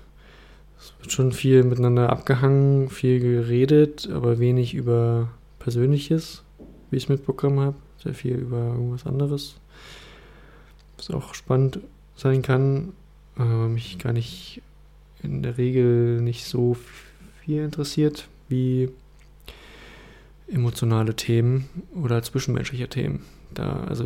Es 0.80 0.94
wird 1.00 1.12
schon 1.12 1.32
viel 1.32 1.64
miteinander 1.64 2.10
abgehangen, 2.10 2.90
viel 2.90 3.20
geredet, 3.20 4.10
aber 4.12 4.40
wenig 4.40 4.74
über 4.74 5.30
Persönliches, 5.60 6.44
wie 6.90 6.98
ich 6.98 7.04
es 7.04 7.10
mitbekommen 7.10 7.60
habe. 7.60 7.76
Sehr 8.04 8.14
viel 8.14 8.36
über 8.36 8.58
irgendwas 8.58 9.06
anderes. 9.06 9.56
Was 10.98 11.10
auch 11.12 11.34
spannend 11.34 11.80
sein 12.16 12.42
kann, 12.42 12.94
aber 13.36 13.68
mich 13.68 14.00
gar 14.00 14.14
nicht 14.14 14.62
in 15.24 15.44
der 15.44 15.58
Regel 15.58 16.22
nicht 16.22 16.46
so 16.46 16.78
viel 17.42 17.64
interessiert 17.64 18.28
wie 18.50 18.90
emotionale 20.48 21.16
Themen 21.16 21.70
oder 21.96 22.22
zwischenmenschliche 22.24 22.88
Themen. 22.88 23.26
Da, 23.54 23.84
also 23.88 24.06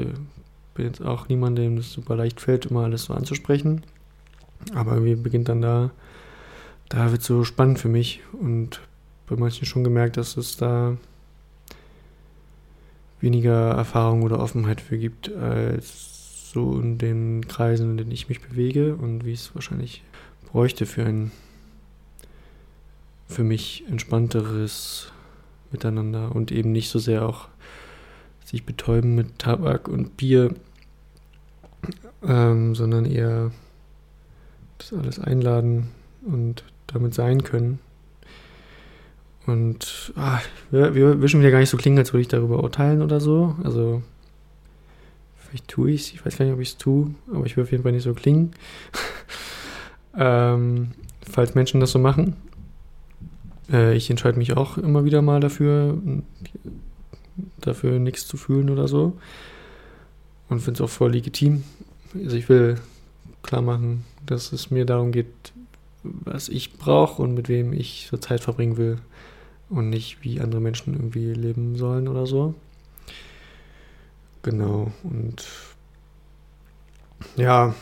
bin 0.74 0.86
jetzt 0.86 1.02
auch 1.02 1.28
niemand, 1.28 1.58
dem 1.58 1.76
das 1.76 1.91
super 1.91 2.15
leicht 2.15 2.41
fällt, 2.41 2.67
immer 2.67 2.84
alles 2.84 3.06
so 3.06 3.13
anzusprechen. 3.13 3.82
Aber 4.74 4.93
irgendwie 4.93 5.15
beginnt 5.15 5.50
dann 5.50 5.62
da, 5.62 5.91
da 6.89 7.12
wird 7.12 7.24
so 7.24 7.43
spannend 7.43 7.80
für 7.80 7.89
mich 7.89 8.21
und 8.34 8.82
bei 9.28 9.36
manchen 9.36 9.65
schon 9.65 9.84
gemerkt, 9.84 10.17
dass 10.17 10.38
es 10.38 10.58
da 10.58 10.97
weniger 13.19 13.71
Erfahrung 13.71 14.24
oder 14.24 14.39
Offenheit 14.39 14.82
für 14.82 14.97
gibt, 14.97 15.34
als 15.34 16.52
so 16.52 16.80
in 16.80 16.97
den 16.97 17.47
Kreisen, 17.47 17.91
in 17.91 17.97
denen 17.97 18.12
ich 18.12 18.30
mich 18.30 18.41
bewege 18.41 18.95
und 18.95 19.26
wie 19.26 19.34
es 19.34 19.54
wahrscheinlich 19.56 20.04
bräuchte 20.52 20.86
für 20.86 21.06
ein 21.06 21.32
für 23.28 23.44
mich 23.44 23.86
entspannteres 23.88 25.12
Miteinander 25.72 26.36
und 26.36 26.52
eben 26.52 26.74
nicht 26.74 26.90
so 26.90 27.00
sehr 27.00 27.26
auch 27.26 27.48
sich 28.44 28.66
betäuben 28.66 29.16
mit 29.16 29.40
Tabak 29.40 29.88
und 29.88 30.18
Bier, 30.18 30.54
ähm, 32.28 32.76
sondern 32.76 33.06
eher 33.06 33.52
das 34.78 34.92
alles 34.94 35.20
einladen 35.20 35.88
und 36.26 36.66
damit 36.88 37.14
sein 37.14 37.44
können. 37.44 37.80
Und 39.48 40.12
ah, 40.18 40.40
wir, 40.70 40.94
wir 40.94 41.22
wischen 41.22 41.40
wieder 41.40 41.52
gar 41.52 41.60
nicht 41.60 41.70
so 41.70 41.78
klingen, 41.78 41.98
als 41.98 42.12
würde 42.12 42.22
ich 42.22 42.28
darüber 42.28 42.62
urteilen 42.62 43.02
oder 43.02 43.20
so. 43.20 43.56
Also, 43.64 44.04
vielleicht 45.38 45.68
tue 45.68 45.92
ich 45.92 46.02
es. 46.02 46.14
Ich 46.14 46.26
weiß 46.26 46.38
gar 46.38 46.46
nicht, 46.46 46.54
ob 46.54 46.60
ich 46.60 46.70
es 46.70 46.78
tue, 46.78 47.16
aber 47.34 47.46
ich 47.46 47.56
will 47.56 47.64
auf 47.64 47.72
jeden 47.72 47.84
Fall 47.84 47.94
nicht 47.94 48.04
so 48.04 48.14
klingen. 48.14 48.52
ähm, 50.15 50.91
falls 51.30 51.56
Menschen 51.56 51.80
das 51.80 51.91
so 51.91 52.00
machen. 52.00 52.36
Äh, 53.71 53.95
ich 53.95 54.10
entscheide 54.10 54.38
mich 54.38 54.56
auch 54.58 54.78
immer 54.78 55.04
wieder 55.06 55.21
mal 55.21 55.39
dafür, 55.39 55.97
dafür 57.60 58.00
nichts 58.00 58.28
zu 58.28 58.38
fühlen 58.38 58.69
oder 58.69 58.88
so. 58.88 59.17
Und 60.50 60.60
finde 60.60 60.84
es 60.84 60.89
auch 60.89 60.93
voll 60.93 61.12
legitim. 61.12 61.63
Also, 62.13 62.36
ich 62.36 62.50
will 62.50 62.76
klar 63.41 63.62
machen, 63.62 64.04
dass 64.26 64.52
es 64.52 64.69
mir 64.69 64.86
darum 64.86 65.12
geht, 65.12 65.54
was 66.04 66.50
ich 66.50 66.74
brauche 66.74 67.21
und 67.21 67.34
mit 67.34 67.47
wem 67.47 67.74
ich 67.74 68.08
so 68.10 68.17
Zeit 68.17 68.41
verbringen 68.41 68.78
will 68.78 68.97
und 69.69 69.89
nicht 69.89 70.24
wie 70.24 70.41
andere 70.41 70.62
Menschen 70.62 70.93
irgendwie 70.93 71.34
leben 71.34 71.78
sollen 71.78 72.08
oder 72.08 72.28
so. 72.28 72.54
Genau, 74.43 74.91
und 75.04 75.45
ja, 77.38 77.76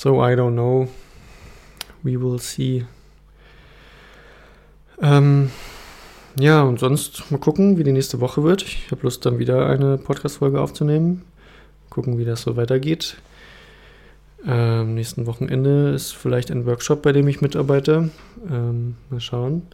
so 0.00 0.24
I 0.26 0.34
don't 0.34 0.54
know. 0.54 0.88
We 2.02 2.18
will 2.18 2.38
see. 2.38 2.86
Ähm, 5.02 5.50
ja, 6.38 6.62
und 6.62 6.80
sonst 6.80 7.30
mal 7.30 7.36
gucken, 7.36 7.76
wie 7.76 7.84
die 7.84 7.92
nächste 7.92 8.18
Woche 8.18 8.42
wird. 8.42 8.62
Ich 8.62 8.90
habe 8.90 9.02
Lust, 9.02 9.26
dann 9.26 9.38
wieder 9.38 9.66
eine 9.66 9.98
Podcast-Folge 9.98 10.58
aufzunehmen. 10.58 11.26
Gucken, 11.90 12.16
wie 12.16 12.24
das 12.24 12.40
so 12.40 12.56
weitergeht. 12.56 13.18
Ähm, 14.46 14.94
nächsten 14.94 15.26
Wochenende 15.26 15.90
ist 15.90 16.12
vielleicht 16.12 16.50
ein 16.50 16.64
Workshop, 16.64 17.02
bei 17.02 17.12
dem 17.12 17.28
ich 17.28 17.42
mitarbeite. 17.42 18.08
Ähm, 18.50 18.96
mal 19.10 19.20
schauen, 19.20 19.66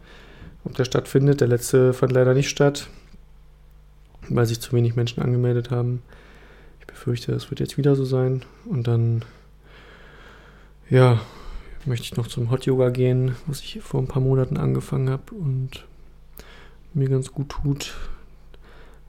ob 0.65 0.75
der 0.75 0.87
stattfindet. 0.87 1.41
Der 1.41 1.47
letzte 1.47 1.93
fand 1.93 2.11
leider 2.11 2.35
nicht 2.35 2.49
statt, 2.49 2.89
weil 4.29 4.47
sich 4.47 4.59
zu 4.59 4.73
wenig 4.73 4.97
Menschen 4.97 5.23
angemeldet 5.23 5.71
haben. 5.71 6.03
Ich 6.81 6.89
befürchte, 6.89 7.33
es 7.33 7.49
wird 7.53 7.61
jetzt 7.61 7.79
wieder 7.79 7.95
so 7.95 8.05
sein. 8.05 8.45
Und 8.65 8.89
dann, 8.89 9.25
ja, 10.91 11.21
möchte 11.85 12.05
ich 12.05 12.17
noch 12.17 12.27
zum 12.27 12.51
Hot 12.51 12.67
Yoga 12.67 12.91
gehen, 12.91 13.37
was 13.47 13.61
ich 13.61 13.81
vor 13.81 14.01
ein 14.01 14.09
paar 14.09 14.23
Monaten 14.23 14.57
angefangen 14.57 15.11
habe 15.11 15.35
und 15.35 15.85
mir 16.95 17.09
ganz 17.09 17.33
gut 17.33 17.51
tut 17.51 17.95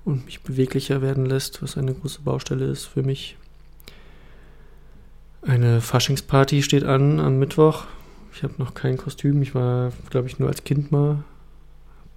und 0.06 0.26
mich 0.26 0.42
beweglicher 0.42 1.02
werden 1.02 1.26
lässt, 1.26 1.62
was 1.62 1.78
eine 1.78 1.94
große 1.94 2.22
Baustelle 2.22 2.66
ist 2.66 2.86
für 2.86 3.04
mich. 3.04 3.38
Eine 5.42 5.82
Faschingsparty 5.82 6.64
steht 6.64 6.84
an 6.84 7.20
am 7.20 7.40
Mittwoch. 7.40 7.86
Ich 8.34 8.44
habe 8.44 8.54
noch 8.58 8.74
kein 8.74 8.98
Kostüm. 8.98 9.42
Ich 9.42 9.56
war, 9.56 9.92
glaube 10.10 10.28
ich, 10.28 10.40
nur 10.40 10.50
als 10.50 10.64
Kind 10.64 10.92
mal 10.92 11.24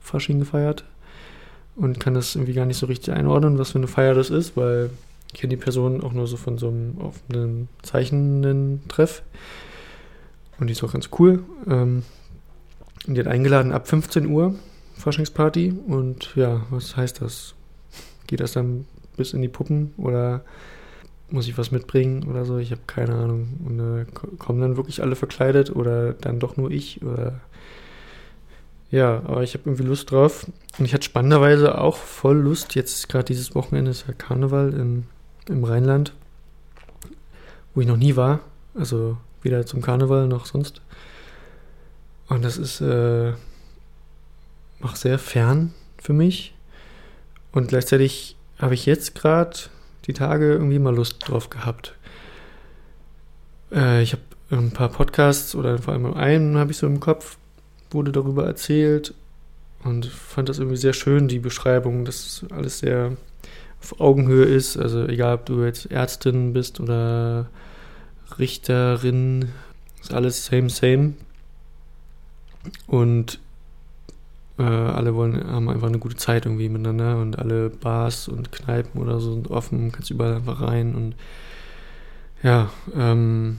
Fasching 0.01 0.41
gefeiert 0.41 0.85
und 1.77 2.01
kann 2.01 2.15
das 2.15 2.35
irgendwie 2.35 2.55
gar 2.55 2.67
nicht 2.67 2.79
so 2.79 2.87
richtig 2.87 3.15
einordnen, 3.15 3.59
was 3.59 3.71
für 3.71 3.79
eine 3.79 3.87
Feier 3.87 4.15
das 4.15 4.31
ist, 4.31 4.57
weil 4.57 4.91
ich 5.33 5.41
kenne 5.41 5.51
die 5.51 5.57
Person 5.57 6.03
auch 6.03 6.13
nur 6.13 6.27
so 6.27 6.37
von 6.37 6.59
so 6.59 6.69
einem 6.69 6.99
offenen 6.99 7.69
zeichnenden 7.83 8.83
Treff. 8.89 9.23
Und 10.59 10.67
die 10.67 10.73
ist 10.73 10.83
auch 10.83 10.93
ganz 10.93 11.09
cool. 11.21 11.45
Ähm, 11.69 12.03
und 13.07 13.15
die 13.15 13.21
hat 13.21 13.29
eingeladen 13.29 13.71
ab 13.71 13.87
15 13.87 14.27
Uhr 14.27 14.57
Faschingsparty. 14.97 15.73
Und 15.87 16.35
ja, 16.35 16.67
was 16.71 16.97
heißt 16.97 17.23
das? 17.23 17.55
Geht 18.27 18.41
das 18.41 18.53
dann 18.53 18.87
bis 19.17 19.33
in 19.33 19.41
die 19.41 19.49
Puppen 19.49 19.95
oder 19.99 20.43
muss 21.31 21.47
ich 21.47 21.57
was 21.57 21.71
mitbringen 21.71 22.25
oder 22.29 22.45
so? 22.45 22.59
Ich 22.59 22.73
habe 22.73 22.83
keine 22.89 23.15
Ahnung. 23.15 23.61
Und 23.65 23.79
äh, 23.79 24.07
kommen 24.39 24.61
dann 24.61 24.77
wirklich 24.77 25.01
alle 25.01 25.15
verkleidet 25.15 25.71
oder 25.71 26.13
dann 26.13 26.41
doch 26.41 26.57
nur 26.57 26.73
ich 26.73 27.03
oder 27.03 27.41
ja, 28.91 29.23
aber 29.27 29.45
ich 29.45 29.55
habe 29.55 29.63
irgendwie 29.67 29.85
Lust 29.85 30.11
drauf. 30.11 30.49
Und 30.77 30.85
ich 30.85 30.93
hatte 30.93 31.05
spannenderweise 31.05 31.79
auch 31.79 31.97
voll 31.97 32.39
Lust, 32.39 32.75
jetzt 32.75 33.09
gerade 33.09 33.27
dieses 33.27 33.55
Wochenende 33.55 33.93
ist 33.93 34.09
ja 34.09 34.15
Karneval 34.15 34.75
in, 34.75 35.07
im 35.49 35.65
Rheinland, 35.65 36.13
wo 37.75 37.81
ich 37.81 37.87
noch 37.87 37.97
nie 37.97 38.17
war. 38.17 38.41
Also 38.75 39.17
weder 39.43 39.67
zum 39.67 39.83
Karneval 39.83 40.27
noch 40.27 40.47
sonst. 40.47 40.81
Und 42.29 42.45
das 42.45 42.59
ist 42.59 42.81
äh, 42.81 43.33
auch 44.83 44.97
sehr 44.97 45.19
fern 45.19 45.75
für 45.99 46.13
mich. 46.13 46.55
Und 47.53 47.69
gleichzeitig 47.69 48.37
habe 48.59 48.75
ich 48.75 48.87
jetzt 48.87 49.15
gerade 49.15 49.57
die 50.07 50.13
Tage 50.13 50.53
irgendwie 50.53 50.79
mal 50.79 50.95
Lust 50.95 51.29
drauf 51.29 51.51
gehabt. 51.51 51.95
Äh, 53.73 54.03
ich 54.03 54.13
habe 54.13 54.23
ein 54.51 54.73
paar 54.73 54.89
Podcasts 54.89 55.55
oder 55.55 55.79
vor 55.79 55.95
allem 55.95 56.15
einen 56.15 56.59
habe 56.59 56.73
ich 56.73 56.79
so 56.79 56.87
im 56.87 57.01
Kopf, 57.01 57.37
wurde 57.91 58.13
darüber 58.13 58.47
erzählt 58.47 59.15
und 59.85 60.07
fand 60.07 60.49
das 60.49 60.59
irgendwie 60.59 60.77
sehr 60.77 60.93
schön, 60.93 61.29
die 61.29 61.39
Beschreibung, 61.39 62.05
dass 62.05 62.45
alles 62.51 62.81
sehr 62.81 63.17
auf 63.81 64.01
Augenhöhe 64.01 64.45
ist. 64.45 64.77
Also 64.77 65.07
egal, 65.07 65.35
ob 65.35 65.47
du 65.47 65.65
jetzt 65.65 65.91
Ärztin 65.91 66.53
bist 66.53 66.81
oder 66.81 67.49
Richterin, 68.39 69.51
ist 70.01 70.13
alles 70.13 70.47
same, 70.47 70.71
same. 70.71 71.15
Und 72.87 73.41
äh, 74.59 74.63
alle 74.63 75.15
wollen, 75.15 75.51
haben 75.51 75.69
einfach 75.71 75.89
eine 75.89 75.99
gute 75.99 76.17
Zeit 76.17 76.45
irgendwie 76.45 76.69
miteinander 76.69 77.19
und 77.19 77.39
alle 77.39 77.71
Bars 77.71 78.29
und 78.29 78.53
Kneipen 78.53 79.01
oder 79.01 79.19
so 79.19 79.33
sind 79.33 79.51
offen, 79.51 79.91
kannst 79.93 80.11
überall 80.11 80.35
einfach 80.35 80.61
rein 80.61 80.95
und 80.95 81.15
ja, 82.43 82.71
ähm, 82.95 83.59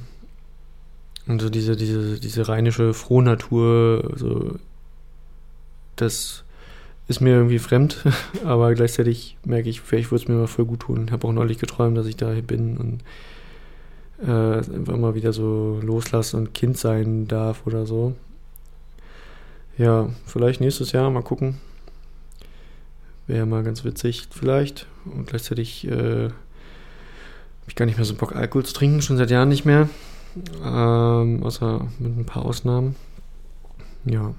und 1.28 1.42
so 1.42 1.50
diese, 1.50 1.76
diese, 1.76 2.20
diese 2.20 2.48
rheinische 2.48 2.94
Frohnatur, 2.94 4.14
so, 4.16 4.56
das 5.96 6.44
ist 7.12 7.20
mir 7.20 7.36
irgendwie 7.36 7.60
fremd, 7.60 8.04
aber 8.46 8.74
gleichzeitig 8.74 9.38
merke 9.46 9.70
ich, 9.70 9.82
vielleicht 9.82 10.12
würde 10.12 10.24
es 10.24 10.28
mir 10.28 10.36
mal 10.36 10.48
voll 10.48 10.66
gut 10.66 10.82
tun. 10.82 11.06
Ich 11.06 11.12
habe 11.12 11.28
auch 11.28 11.34
neulich 11.34 11.60
geträumt, 11.60 11.98
dass 11.98 12.08
ich 12.08 12.16
da 12.16 12.34
bin 12.42 12.78
und 12.78 13.04
äh, 14.26 14.58
einfach 14.58 14.98
mal 14.98 15.14
wieder 15.14 15.34
so 15.34 15.80
loslassen 15.84 16.38
und 16.38 16.54
Kind 16.54 16.78
sein 16.78 17.28
darf 17.28 17.68
oder 17.68 17.86
so. 17.86 18.16
Ja, 19.78 20.10
vielleicht 20.26 20.62
nächstes 20.62 20.92
Jahr 20.92 21.10
mal 21.10 21.24
gucken. 21.24 21.58
Wäre 23.28 23.46
mal 23.46 23.64
ganz 23.64 23.84
witzig, 23.84 24.28
vielleicht. 24.32 24.88
Und 25.06 25.28
gleichzeitig 25.28 25.88
äh, 25.88 26.26
habe 26.26 26.34
ich 27.68 27.76
gar 27.76 27.86
nicht 27.86 27.98
mehr 27.98 28.06
so 28.06 28.16
Bock, 28.16 28.36
Alkohol 28.36 28.66
zu 28.66 28.74
trinken, 28.74 29.02
schon 29.02 29.18
seit 29.18 29.32
Jahren 29.32 29.50
nicht 29.50 29.66
mehr. 29.66 29.90
Ähm, 30.64 31.44
außer 31.44 31.88
mit 32.00 32.18
ein 32.18 32.26
paar 32.26 32.46
Ausnahmen. 32.46 32.96
Ja. 34.06 34.34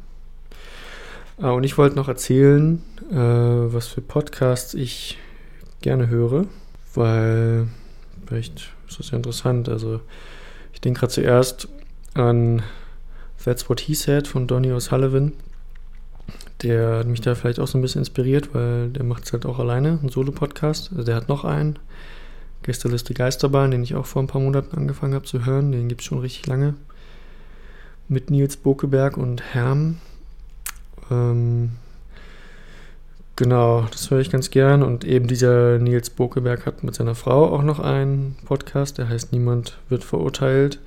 Äh, 1.43 1.47
und 1.51 1.65
ich 1.65 1.77
wollte 1.77 1.97
noch 1.97 2.09
erzählen, 2.09 2.83
äh, 3.11 3.17
was 3.17 3.89
für 3.89 4.01
Podcasts 4.01 4.75
ich 4.75 5.19
gerne 5.81 6.09
höre, 6.09 6.47
weil 6.95 7.67
vielleicht 8.27 8.73
ist 8.89 8.99
das 8.99 9.11
ja 9.11 9.17
interessant. 9.17 9.69
Also, 9.69 10.01
ich 10.73 10.81
denke 10.81 11.01
gerade 11.01 11.13
zuerst 11.13 11.69
an 12.15 12.63
That's 13.43 13.69
What 13.69 13.81
He 13.81 13.95
Said 13.95 14.29
von 14.29 14.47
Donny 14.47 14.73
O'Sullivan. 14.73 15.33
Der 16.63 16.99
hat 16.99 17.09
mich 17.09 17.21
da 17.21 17.35
vielleicht 17.35 17.59
auch 17.59 17.67
so 17.67 17.77
ein 17.77 17.83
bisschen 17.83 18.03
inspiriert, 18.03 18.55
weil 18.55 18.91
der 18.91 19.03
macht 19.03 19.25
es 19.25 19.33
halt 19.33 19.47
auch 19.47 19.59
alleine, 19.59 19.99
ein 20.01 20.09
Solo-Podcast. 20.09 20.91
Also 20.93 21.03
der 21.03 21.17
hat 21.17 21.29
noch 21.29 21.45
einen, 21.45 21.79
Gästeliste 22.63 23.13
Geisterbahn, 23.13 23.73
den 23.73 23.83
ich 23.83 23.97
auch 23.97 24.07
vor 24.07 24.23
ein 24.23 24.29
paar 24.29 24.41
Monaten 24.41 24.77
angefangen 24.77 25.15
habe 25.15 25.25
zu 25.25 25.45
hören. 25.45 25.73
Den 25.73 25.89
gibt 25.89 26.03
es 26.03 26.07
schon 26.07 26.21
richtig 26.21 26.47
lange. 26.47 26.75
Mit 28.09 28.31
Nils 28.31 28.57
Bokeberg 28.57 29.17
und 29.17 29.43
Herm. 29.43 29.97
Ähm, 31.11 31.73
genau, 33.37 33.87
das 33.91 34.11
höre 34.11 34.21
ich 34.21 34.31
ganz 34.31 34.51
gern. 34.51 34.83
Und 34.83 35.05
eben 35.05 35.27
dieser 35.27 35.79
Nils 35.79 36.11
Bokeberg 36.11 36.67
hat 36.67 36.85
mit 36.85 36.95
seiner 36.95 37.15
Frau 37.15 37.53
auch 37.53 37.63
noch 37.63 37.81
einen 37.81 38.37
Podcast, 38.45 38.99
der 38.99 39.09
heißt 39.09 39.33
Niemand 39.33 39.79
wird 39.89 40.05
verurteilt. 40.05 40.79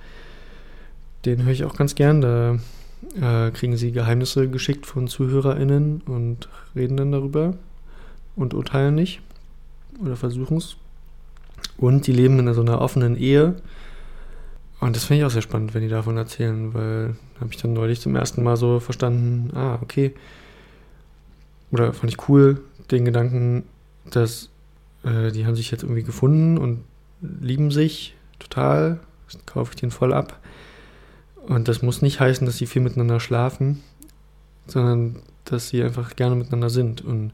Den 1.25 1.43
höre 1.43 1.53
ich 1.53 1.65
auch 1.65 1.75
ganz 1.75 1.95
gern. 1.95 2.21
Da 2.21 2.59
äh, 3.19 3.51
kriegen 3.51 3.77
sie 3.77 3.91
Geheimnisse 3.91 4.49
geschickt 4.49 4.85
von 4.85 5.07
ZuhörerInnen 5.07 6.01
und 6.05 6.49
reden 6.75 6.97
dann 6.97 7.11
darüber 7.11 7.53
und 8.35 8.53
urteilen 8.53 8.95
nicht 8.95 9.21
oder 10.01 10.15
versuchen 10.15 10.57
es. 10.57 10.77
Und 11.77 12.07
die 12.07 12.13
leben 12.13 12.39
in 12.39 12.53
so 12.53 12.61
einer 12.61 12.81
offenen 12.81 13.17
Ehe. 13.17 13.55
Und 14.85 14.95
das 14.95 15.05
finde 15.05 15.21
ich 15.21 15.25
auch 15.25 15.31
sehr 15.31 15.41
spannend, 15.41 15.73
wenn 15.73 15.81
die 15.81 15.89
davon 15.89 16.15
erzählen, 16.15 16.71
weil 16.75 17.15
habe 17.41 17.49
ich 17.49 17.57
dann 17.59 17.73
neulich 17.73 18.01
zum 18.01 18.15
ersten 18.15 18.43
Mal 18.43 18.55
so 18.55 18.79
verstanden, 18.79 19.49
ah, 19.55 19.79
okay. 19.81 20.13
Oder 21.71 21.91
fand 21.91 22.13
ich 22.13 22.29
cool, 22.29 22.61
den 22.91 23.03
Gedanken, 23.03 23.63
dass 24.11 24.51
äh, 25.03 25.31
die 25.31 25.47
haben 25.47 25.55
sich 25.55 25.71
jetzt 25.71 25.81
irgendwie 25.81 26.03
gefunden 26.03 26.59
und 26.59 26.83
lieben 27.19 27.71
sich 27.71 28.15
total. 28.37 28.99
Das 29.25 29.43
kaufe 29.47 29.71
ich 29.73 29.81
den 29.81 29.89
voll 29.89 30.13
ab. 30.13 30.39
Und 31.47 31.67
das 31.67 31.81
muss 31.81 32.03
nicht 32.03 32.19
heißen, 32.19 32.45
dass 32.45 32.57
sie 32.57 32.67
viel 32.67 32.83
miteinander 32.83 33.19
schlafen, 33.19 33.81
sondern 34.67 35.15
dass 35.45 35.69
sie 35.69 35.81
einfach 35.81 36.15
gerne 36.15 36.35
miteinander 36.35 36.69
sind. 36.69 37.01
Und 37.01 37.31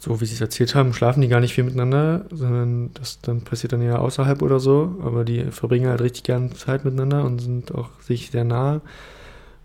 so 0.00 0.20
wie 0.20 0.26
sie 0.26 0.34
es 0.34 0.40
erzählt 0.40 0.74
haben, 0.74 0.92
schlafen 0.92 1.20
die 1.20 1.28
gar 1.28 1.40
nicht 1.40 1.54
viel 1.54 1.64
miteinander, 1.64 2.24
sondern 2.30 2.92
das 2.94 3.20
dann 3.20 3.42
passiert 3.42 3.72
dann 3.72 3.82
eher 3.82 4.00
außerhalb 4.00 4.42
oder 4.42 4.60
so. 4.60 4.96
Aber 5.02 5.24
die 5.24 5.44
verbringen 5.50 5.88
halt 5.88 6.00
richtig 6.00 6.22
gerne 6.22 6.50
Zeit 6.50 6.84
miteinander 6.84 7.24
und 7.24 7.40
sind 7.40 7.74
auch 7.74 7.90
sich 8.00 8.30
sehr 8.30 8.44
nah. 8.44 8.80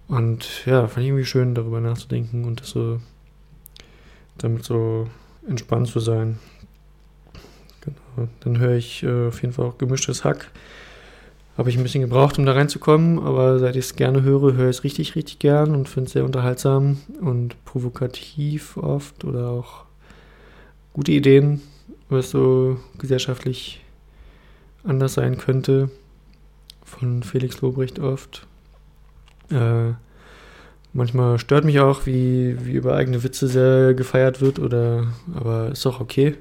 Und 0.07 0.65
ja, 0.65 0.87
fand 0.87 1.03
ich 1.03 1.09
irgendwie 1.09 1.25
schön, 1.25 1.55
darüber 1.55 1.79
nachzudenken 1.79 2.45
und 2.45 2.61
das 2.61 2.69
so 2.69 2.99
damit 4.37 4.63
so 4.63 5.07
entspannt 5.47 5.87
zu 5.87 5.99
sein. 5.99 6.39
Genau. 7.81 8.27
Dann 8.41 8.59
höre 8.59 8.75
ich 8.75 9.03
äh, 9.03 9.27
auf 9.27 9.41
jeden 9.41 9.53
Fall 9.53 9.65
auch 9.65 9.77
gemischtes 9.77 10.23
Hack. 10.23 10.51
Habe 11.57 11.69
ich 11.69 11.77
ein 11.77 11.83
bisschen 11.83 12.01
gebraucht, 12.01 12.39
um 12.39 12.47
da 12.47 12.53
reinzukommen, 12.53 13.19
aber 13.19 13.59
seit 13.59 13.75
ich 13.75 13.85
es 13.85 13.95
gerne 13.95 14.23
höre, 14.23 14.53
höre 14.53 14.69
ich 14.69 14.77
es 14.77 14.83
richtig, 14.83 15.15
richtig 15.15 15.37
gern 15.37 15.75
und 15.75 15.87
finde 15.87 16.07
es 16.07 16.13
sehr 16.13 16.25
unterhaltsam 16.25 16.97
und 17.21 17.63
provokativ 17.65 18.75
oft 18.77 19.23
oder 19.23 19.49
auch 19.49 19.85
gute 20.93 21.11
Ideen, 21.11 21.61
was 22.09 22.29
so 22.29 22.79
gesellschaftlich 22.97 23.83
anders 24.83 25.13
sein 25.15 25.37
könnte. 25.37 25.89
Von 26.83 27.23
Felix 27.23 27.61
Lobrecht 27.61 27.99
oft. 27.99 28.45
Äh, 29.49 29.93
manchmal 30.93 31.39
stört 31.39 31.65
mich 31.65 31.79
auch, 31.79 32.05
wie, 32.05 32.55
wie 32.65 32.73
über 32.73 32.95
eigene 32.95 33.23
Witze 33.23 33.47
sehr 33.47 33.93
gefeiert 33.93 34.41
wird, 34.41 34.59
oder 34.59 35.07
aber 35.33 35.71
ist 35.71 35.85
doch 35.85 35.99
okay. 35.99 36.35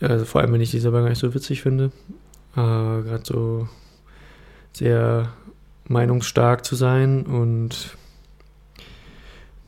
Also 0.00 0.24
vor 0.24 0.40
allem, 0.40 0.52
wenn 0.52 0.60
ich 0.60 0.70
die 0.70 0.80
selber 0.80 1.00
gar 1.00 1.08
nicht 1.08 1.18
so 1.18 1.34
witzig 1.34 1.62
finde. 1.62 1.86
Äh, 2.54 2.56
Gerade 2.56 3.22
so 3.24 3.68
sehr 4.72 5.32
meinungsstark 5.88 6.64
zu 6.64 6.76
sein 6.76 7.24
und 7.24 7.96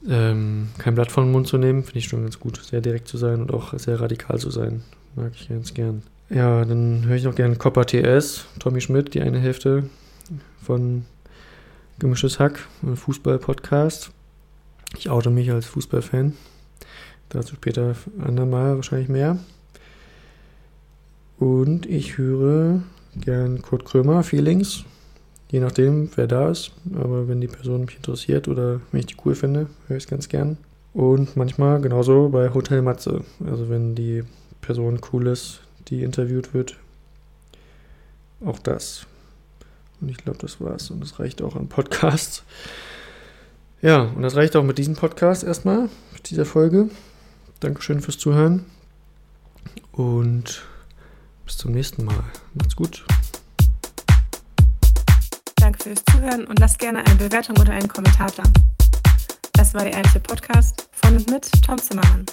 ähm, 0.08 0.68
kein 0.78 0.94
Blatt 0.94 1.14
den 1.16 1.32
Mund 1.32 1.46
zu 1.46 1.58
nehmen, 1.58 1.82
finde 1.82 1.98
ich 1.98 2.06
schon 2.06 2.22
ganz 2.22 2.38
gut. 2.38 2.62
Sehr 2.62 2.80
direkt 2.80 3.08
zu 3.08 3.16
sein 3.16 3.40
und 3.40 3.52
auch 3.52 3.78
sehr 3.78 4.00
radikal 4.00 4.38
zu 4.38 4.50
sein. 4.50 4.82
Mag 5.16 5.32
ich 5.34 5.48
ganz 5.48 5.74
gern. 5.74 6.02
Ja, 6.30 6.64
dann 6.64 7.04
höre 7.04 7.16
ich 7.16 7.24
noch 7.24 7.34
gern 7.34 7.58
Copper 7.58 7.86
TS, 7.86 8.46
Tommy 8.58 8.80
Schmidt, 8.80 9.14
die 9.14 9.20
eine 9.20 9.38
Hälfte 9.38 9.84
von 10.62 11.04
Gemischtes 11.98 12.40
Hack, 12.40 12.66
Fußball-Podcast. 12.94 14.10
Ich 14.96 15.10
oute 15.10 15.30
mich 15.30 15.50
als 15.50 15.66
Fußballfan. 15.66 16.34
Dazu 17.28 17.54
später 17.56 17.94
andermal 18.18 18.76
wahrscheinlich 18.76 19.08
mehr. 19.08 19.38
Und 21.38 21.86
ich 21.86 22.16
höre 22.16 22.82
gern 23.16 23.62
Kurt 23.62 23.84
Krömer, 23.84 24.22
Feelings. 24.22 24.84
Je 25.54 25.60
nachdem, 25.60 26.10
wer 26.16 26.26
da 26.26 26.50
ist. 26.50 26.72
Aber 26.96 27.28
wenn 27.28 27.40
die 27.40 27.46
Person 27.46 27.82
mich 27.84 27.94
interessiert 27.94 28.48
oder 28.48 28.80
wenn 28.90 28.98
ich 28.98 29.06
die 29.06 29.16
cool 29.24 29.36
finde, 29.36 29.68
höre 29.86 29.96
ich 29.96 30.02
es 30.02 30.10
ganz 30.10 30.28
gern. 30.28 30.56
Und 30.92 31.36
manchmal 31.36 31.80
genauso 31.80 32.28
bei 32.28 32.52
Hotel 32.52 32.82
Matze. 32.82 33.22
Also 33.46 33.68
wenn 33.68 33.94
die 33.94 34.24
Person 34.62 34.98
cool 35.12 35.28
ist, 35.28 35.60
die 35.86 36.02
interviewt 36.02 36.54
wird. 36.54 36.74
Auch 38.44 38.58
das. 38.58 39.06
Und 40.00 40.08
ich 40.08 40.16
glaube, 40.16 40.40
das 40.40 40.60
war's. 40.60 40.90
Und 40.90 41.00
das 41.00 41.20
reicht 41.20 41.40
auch 41.40 41.54
an 41.54 41.68
Podcasts. 41.68 42.42
Ja, 43.80 44.02
und 44.02 44.22
das 44.22 44.34
reicht 44.34 44.56
auch 44.56 44.64
mit 44.64 44.78
diesem 44.78 44.96
Podcast 44.96 45.44
erstmal, 45.44 45.88
mit 46.14 46.30
dieser 46.30 46.46
Folge. 46.46 46.88
Dankeschön 47.60 48.00
fürs 48.00 48.18
Zuhören. 48.18 48.64
Und 49.92 50.64
bis 51.46 51.58
zum 51.58 51.70
nächsten 51.70 52.04
Mal. 52.06 52.24
Macht's 52.54 52.74
gut. 52.74 53.04
Fürs 55.84 56.02
Zuhören 56.10 56.46
und 56.46 56.58
lasst 56.60 56.78
gerne 56.78 57.04
eine 57.04 57.14
Bewertung 57.16 57.58
oder 57.58 57.72
einen 57.72 57.88
Kommentar 57.88 58.32
da. 58.34 58.42
Das 59.52 59.74
war 59.74 59.82
der 59.82 59.92
ehrliche 59.92 60.18
Podcast 60.18 60.88
von 60.92 61.14
und 61.14 61.30
mit 61.30 61.50
Tom 61.62 61.76
Zimmermann. 61.76 62.24